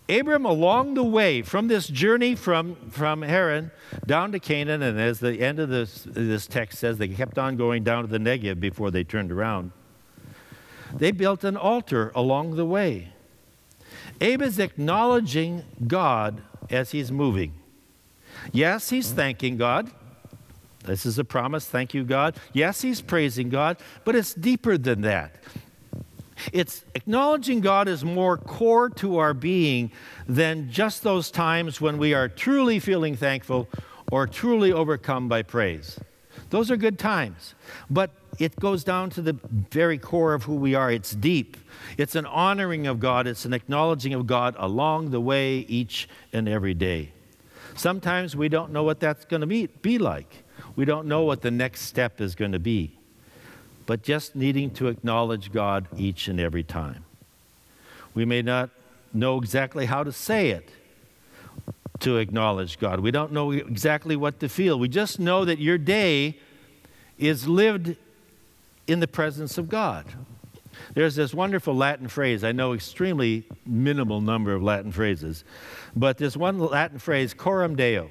Abram, 0.09 0.45
along 0.45 0.95
the 0.95 1.05
way 1.05 1.43
from 1.43 1.69
this 1.69 1.87
journey 1.87 2.35
from, 2.35 2.77
from 2.91 3.23
Haran 3.23 3.71
down 4.07 4.33
to 4.33 4.39
Canaan, 4.39 4.83
and 4.83 5.01
as 5.01 5.21
the 5.21 5.41
end 5.41 5.59
of 5.59 5.69
this, 5.69 6.07
this 6.07 6.47
text 6.47 6.79
says, 6.79 6.99
they 6.99 7.09
kept 7.09 7.39
on 7.39 7.57
going 7.57 7.85
down 7.85 8.03
to 8.05 8.09
the 8.09 8.19
Negev 8.19 8.61
before 8.61 8.91
they 8.91 9.05
turned 9.05 9.31
around. 9.31 9.73
They 10.95 11.11
built 11.11 11.45
an 11.45 11.57
altar 11.57 12.13
along 12.15 12.57
the 12.57 12.65
way. 12.65 13.13
Abe 14.21 14.43
is 14.43 14.59
acknowledging 14.59 15.65
God 15.87 16.43
as 16.71 16.91
he's 16.91 17.13
moving. 17.13 17.55
Yes, 18.53 18.91
he's 18.91 19.11
thanking 19.11 19.57
God. 19.57 19.91
This 20.85 21.05
is 21.05 21.19
a 21.19 21.25
promise. 21.25 21.67
Thank 21.67 21.93
you, 21.93 22.05
God. 22.05 22.37
Yes, 22.53 22.81
he's 22.81 23.01
praising 23.03 23.51
God, 23.51 23.77
but 24.05 24.15
it's 24.15 24.33
deeper 24.33 24.79
than 24.79 25.03
that. 25.03 25.35
It's 26.53 26.85
acknowledging 26.95 27.61
God 27.61 27.89
is 27.89 28.05
more 28.05 28.37
core 28.37 28.91
to 28.91 29.19
our 29.19 29.35
being 29.35 29.91
than 30.27 30.71
just 30.71 31.03
those 31.03 31.31
times 31.31 31.81
when 31.81 31.99
we 31.99 32.15
are 32.15 32.29
truly 32.29 32.79
feeling 32.79 33.17
thankful 33.17 33.69
or 34.11 34.27
truly 34.27 34.73
overcome 34.73 35.29
by 35.29 35.43
praise. 35.43 35.99
Those 36.51 36.71
are 36.71 36.77
good 36.77 36.99
times, 36.99 37.55
but 37.91 38.11
it 38.39 38.57
goes 38.57 38.85
down 38.85 39.11
to 39.11 39.23
the 39.23 39.39
very 39.53 39.99
core 39.99 40.35
of 40.35 40.45
who 40.45 40.55
we 40.55 40.75
are. 40.75 40.91
It's 40.91 41.13
deep. 41.15 41.57
It's 41.97 42.15
an 42.15 42.27
honoring 42.27 42.87
of 42.87 43.01
God, 43.01 43.27
it's 43.27 43.45
an 43.45 43.53
acknowledging 43.53 44.15
of 44.15 44.27
God 44.27 44.55
along 44.59 45.11
the 45.11 45.21
way 45.21 45.59
each 45.69 46.09
and 46.33 46.49
every 46.49 46.75
day. 46.75 47.13
Sometimes 47.75 48.35
we 48.35 48.49
don't 48.49 48.73
know 48.73 48.83
what 48.83 49.01
that's 49.01 49.25
going 49.25 49.41
to 49.41 49.47
be, 49.47 49.67
be 49.67 49.99
like. 49.99 50.45
We 50.75 50.85
don't 50.85 51.07
know 51.07 51.23
what 51.23 51.43
the 51.43 51.51
next 51.51 51.83
step 51.83 52.21
is 52.21 52.35
going 52.35 52.53
to 52.53 52.59
be 52.59 52.98
but 53.89 54.03
just 54.03 54.37
needing 54.37 54.71
to 54.71 54.89
acknowledge 54.89 55.51
God 55.51 55.89
each 55.97 56.29
and 56.29 56.39
every 56.39 56.63
time. 56.63 57.07
We 58.13 58.27
may 58.27 58.43
not 58.43 58.69
know 59.15 59.39
exactly 59.39 59.87
how 59.87 60.05
to 60.05 60.13
say 60.13 60.51
it 60.51 60.69
to 62.01 62.19
acknowledge 62.19 62.79
God. 62.79 63.01
We 63.01 63.11
don't 63.11 63.33
know 63.33 63.51
exactly 63.51 64.15
what 64.15 64.41
to 64.41 64.49
feel. 64.51 64.79
We 64.79 64.89
just 64.89 65.19
know 65.19 65.47
that 65.47 65.59
your 65.59 65.79
day 65.79 66.37
is 67.17 67.49
lived 67.49 67.97
in 68.87 69.01
the 69.01 69.09
presence 69.09 69.57
of 69.57 69.71
God. 69.71 70.05
There's 70.93 71.15
this 71.15 71.33
wonderful 71.33 71.75
Latin 71.75 72.09
phrase. 72.09 72.45
I 72.45 72.53
know 72.53 72.75
extremely 72.75 73.45
minimal 73.65 74.21
number 74.21 74.53
of 74.53 74.63
Latin 74.63 74.93
phrases, 74.93 75.45
but 75.97 76.19
this 76.19 76.37
one 76.37 76.59
Latin 76.59 76.99
phrase, 76.99 77.33
coram 77.33 77.75
deo, 77.75 78.11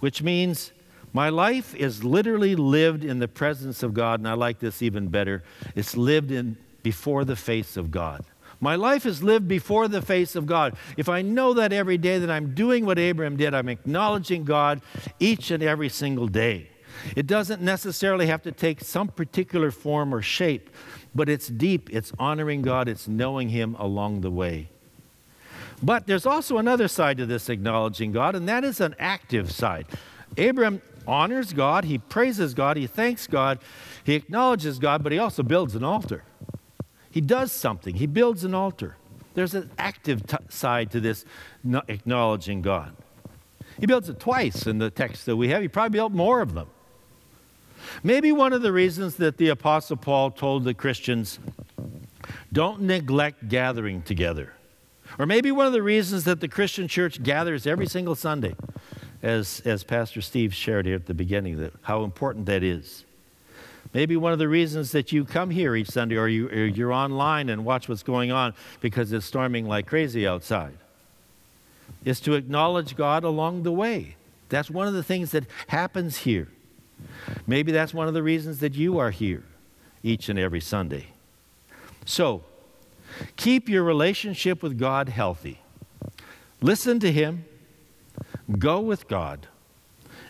which 0.00 0.22
means 0.22 0.72
my 1.12 1.28
life 1.28 1.74
is 1.74 2.04
literally 2.04 2.54
lived 2.54 3.04
in 3.04 3.18
the 3.18 3.28
presence 3.28 3.82
of 3.82 3.94
God, 3.94 4.20
and 4.20 4.28
I 4.28 4.34
like 4.34 4.60
this 4.60 4.82
even 4.82 5.08
better. 5.08 5.42
It's 5.74 5.96
lived 5.96 6.30
in 6.30 6.56
before 6.82 7.24
the 7.24 7.36
face 7.36 7.76
of 7.76 7.90
God. 7.90 8.24
My 8.60 8.76
life 8.76 9.06
is 9.06 9.22
lived 9.22 9.48
before 9.48 9.88
the 9.88 10.02
face 10.02 10.36
of 10.36 10.46
God. 10.46 10.76
If 10.96 11.08
I 11.08 11.22
know 11.22 11.54
that 11.54 11.72
every 11.72 11.96
day 11.96 12.18
that 12.18 12.30
I'm 12.30 12.54
doing 12.54 12.84
what 12.84 12.98
Abraham 12.98 13.36
did, 13.36 13.54
I'm 13.54 13.70
acknowledging 13.70 14.44
God 14.44 14.82
each 15.18 15.50
and 15.50 15.62
every 15.62 15.88
single 15.88 16.28
day. 16.28 16.68
It 17.16 17.26
doesn't 17.26 17.62
necessarily 17.62 18.26
have 18.26 18.42
to 18.42 18.52
take 18.52 18.82
some 18.82 19.08
particular 19.08 19.70
form 19.70 20.14
or 20.14 20.20
shape, 20.20 20.68
but 21.14 21.28
it's 21.28 21.48
deep, 21.48 21.88
it's 21.90 22.12
honoring 22.18 22.60
God, 22.60 22.88
it's 22.88 23.08
knowing 23.08 23.48
Him 23.48 23.74
along 23.78 24.20
the 24.20 24.30
way. 24.30 24.68
But 25.82 26.06
there's 26.06 26.26
also 26.26 26.58
another 26.58 26.88
side 26.88 27.16
to 27.16 27.26
this 27.26 27.48
acknowledging 27.48 28.12
God, 28.12 28.34
and 28.34 28.46
that 28.48 28.64
is 28.64 28.80
an 28.80 28.94
active 28.98 29.50
side. 29.50 29.86
Abraham 30.36 30.82
honors 31.10 31.52
God, 31.52 31.84
he 31.84 31.98
praises 31.98 32.54
God, 32.54 32.76
he 32.76 32.86
thanks 32.86 33.26
God, 33.26 33.58
he 34.04 34.14
acknowledges 34.14 34.78
God, 34.78 35.02
but 35.02 35.10
he 35.10 35.18
also 35.18 35.42
builds 35.42 35.74
an 35.74 35.82
altar. 35.82 36.22
He 37.10 37.20
does 37.20 37.50
something, 37.50 37.96
he 37.96 38.06
builds 38.06 38.44
an 38.44 38.54
altar. 38.54 38.96
There's 39.34 39.54
an 39.54 39.70
active 39.78 40.26
t- 40.26 40.36
side 40.48 40.90
to 40.92 41.00
this 41.00 41.24
acknowledging 41.88 42.62
God. 42.62 42.96
He 43.78 43.86
builds 43.86 44.08
it 44.08 44.20
twice 44.20 44.66
in 44.66 44.78
the 44.78 44.90
text 44.90 45.26
that 45.26 45.36
we 45.36 45.48
have. 45.48 45.62
He 45.62 45.68
probably 45.68 45.96
built 45.96 46.12
more 46.12 46.40
of 46.40 46.54
them. 46.54 46.68
Maybe 48.02 48.30
one 48.30 48.52
of 48.52 48.62
the 48.62 48.72
reasons 48.72 49.16
that 49.16 49.36
the 49.36 49.48
Apostle 49.48 49.96
Paul 49.96 50.30
told 50.30 50.64
the 50.64 50.74
Christians, 50.74 51.38
don't 52.52 52.82
neglect 52.82 53.48
gathering 53.48 54.02
together. 54.02 54.52
Or 55.18 55.26
maybe 55.26 55.50
one 55.50 55.66
of 55.66 55.72
the 55.72 55.82
reasons 55.82 56.24
that 56.24 56.40
the 56.40 56.48
Christian 56.48 56.86
church 56.88 57.22
gathers 57.22 57.66
every 57.66 57.86
single 57.86 58.14
Sunday 58.14 58.54
as, 59.22 59.60
as 59.64 59.84
Pastor 59.84 60.20
Steve 60.20 60.54
shared 60.54 60.86
here 60.86 60.96
at 60.96 61.06
the 61.06 61.14
beginning, 61.14 61.58
that 61.58 61.72
how 61.82 62.04
important 62.04 62.46
that 62.46 62.62
is. 62.62 63.04
Maybe 63.92 64.16
one 64.16 64.32
of 64.32 64.38
the 64.38 64.48
reasons 64.48 64.92
that 64.92 65.10
you 65.10 65.24
come 65.24 65.50
here 65.50 65.74
each 65.74 65.90
Sunday 65.90 66.16
or, 66.16 66.28
you, 66.28 66.48
or 66.48 66.66
you're 66.66 66.92
online 66.92 67.48
and 67.48 67.64
watch 67.64 67.88
what's 67.88 68.02
going 68.02 68.30
on 68.30 68.54
because 68.80 69.12
it's 69.12 69.26
storming 69.26 69.66
like 69.66 69.86
crazy 69.86 70.26
outside 70.26 70.74
is 72.04 72.20
to 72.20 72.34
acknowledge 72.34 72.96
God 72.96 73.24
along 73.24 73.62
the 73.62 73.72
way. 73.72 74.16
That's 74.48 74.70
one 74.70 74.86
of 74.86 74.94
the 74.94 75.02
things 75.02 75.32
that 75.32 75.44
happens 75.68 76.18
here. 76.18 76.48
Maybe 77.46 77.72
that's 77.72 77.94
one 77.94 78.08
of 78.08 78.14
the 78.14 78.22
reasons 78.22 78.60
that 78.60 78.74
you 78.74 78.98
are 78.98 79.10
here 79.10 79.44
each 80.02 80.28
and 80.28 80.38
every 80.38 80.60
Sunday. 80.60 81.06
So, 82.04 82.42
keep 83.36 83.68
your 83.68 83.82
relationship 83.82 84.62
with 84.62 84.78
God 84.78 85.08
healthy. 85.08 85.60
Listen 86.60 87.00
to 87.00 87.12
Him, 87.12 87.44
Go 88.58 88.80
with 88.80 89.08
God 89.08 89.46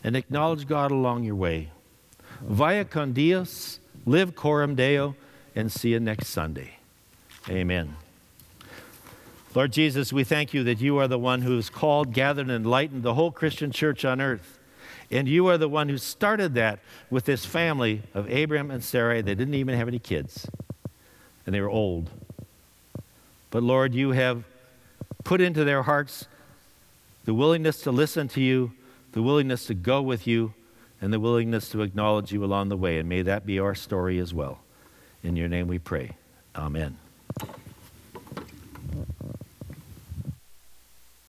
and 0.05 0.17
acknowledge 0.17 0.67
God 0.67 0.91
along 0.91 1.25
your 1.25 1.35
way. 1.35 1.71
Vaya 2.43 2.85
con 2.85 3.13
Dios, 3.13 3.81
live 4.07 4.35
coram 4.35 4.75
Deo, 4.75 5.15
and 5.55 5.71
see 5.71 5.91
you 5.91 6.01
next 6.01 6.29
Sunday. 6.29 6.79
Amen. 7.49 7.97
Lord 9.55 9.73
Jesus, 9.73 10.13
we 10.13 10.23
thank 10.23 10.55
you 10.55 10.63
that 10.65 10.81
you 10.81 10.99
are 10.99 11.09
the 11.09 11.19
one 11.19 11.43
who 11.43 11.57
has 11.57 11.71
called, 11.71 12.13
gathered, 12.13 12.49
and 12.49 12.65
enlightened 12.65 13.03
the 13.03 13.15
whole 13.15 13.33
Christian 13.33 13.73
church 13.73 14.05
on 14.05 14.21
earth. 14.21 14.59
And 15.11 15.27
you 15.27 15.49
are 15.49 15.59
the 15.59 15.69
one 15.69 15.89
who 15.89 15.99
started 15.99 16.55
that 16.55 16.79
with 17.11 17.25
this 17.25 17.45
family 17.45 18.03
of 18.15 18.31
Abraham 18.31 18.71
and 18.71 18.83
Sarai. 18.83 19.23
They 19.23 19.35
didn't 19.35 19.55
even 19.55 19.77
have 19.77 19.89
any 19.89 19.99
kids, 19.99 20.49
and 21.45 21.55
they 21.55 21.61
were 21.61 21.71
old. 21.71 22.11
But 23.51 23.65
Lord, 23.65 23.93
you 23.93 24.13
have 24.13 24.45
put 25.25 25.41
into 25.41 25.65
their 25.65 25.83
hearts 25.83 26.27
the 27.31 27.35
willingness 27.35 27.81
to 27.83 27.93
listen 27.93 28.27
to 28.27 28.41
you, 28.41 28.73
the 29.13 29.23
willingness 29.23 29.65
to 29.67 29.73
go 29.73 30.03
with 30.03 30.27
you, 30.27 30.53
and 31.01 31.13
the 31.13 31.21
willingness 31.21 31.69
to 31.69 31.81
acknowledge 31.81 32.33
you 32.33 32.45
along 32.45 32.71
the 32.71 32.77
way. 32.77 32.99
And 32.99 33.09
may 33.09 33.23
that 33.23 33.47
be 33.47 33.61
our 33.61 33.73
story 33.73 34.19
as 34.19 34.35
well. 34.35 34.59
In 35.23 35.37
your 35.37 35.47
name 35.47 35.69
we 35.69 35.79
pray. 35.79 36.17
Amen. 36.57 36.99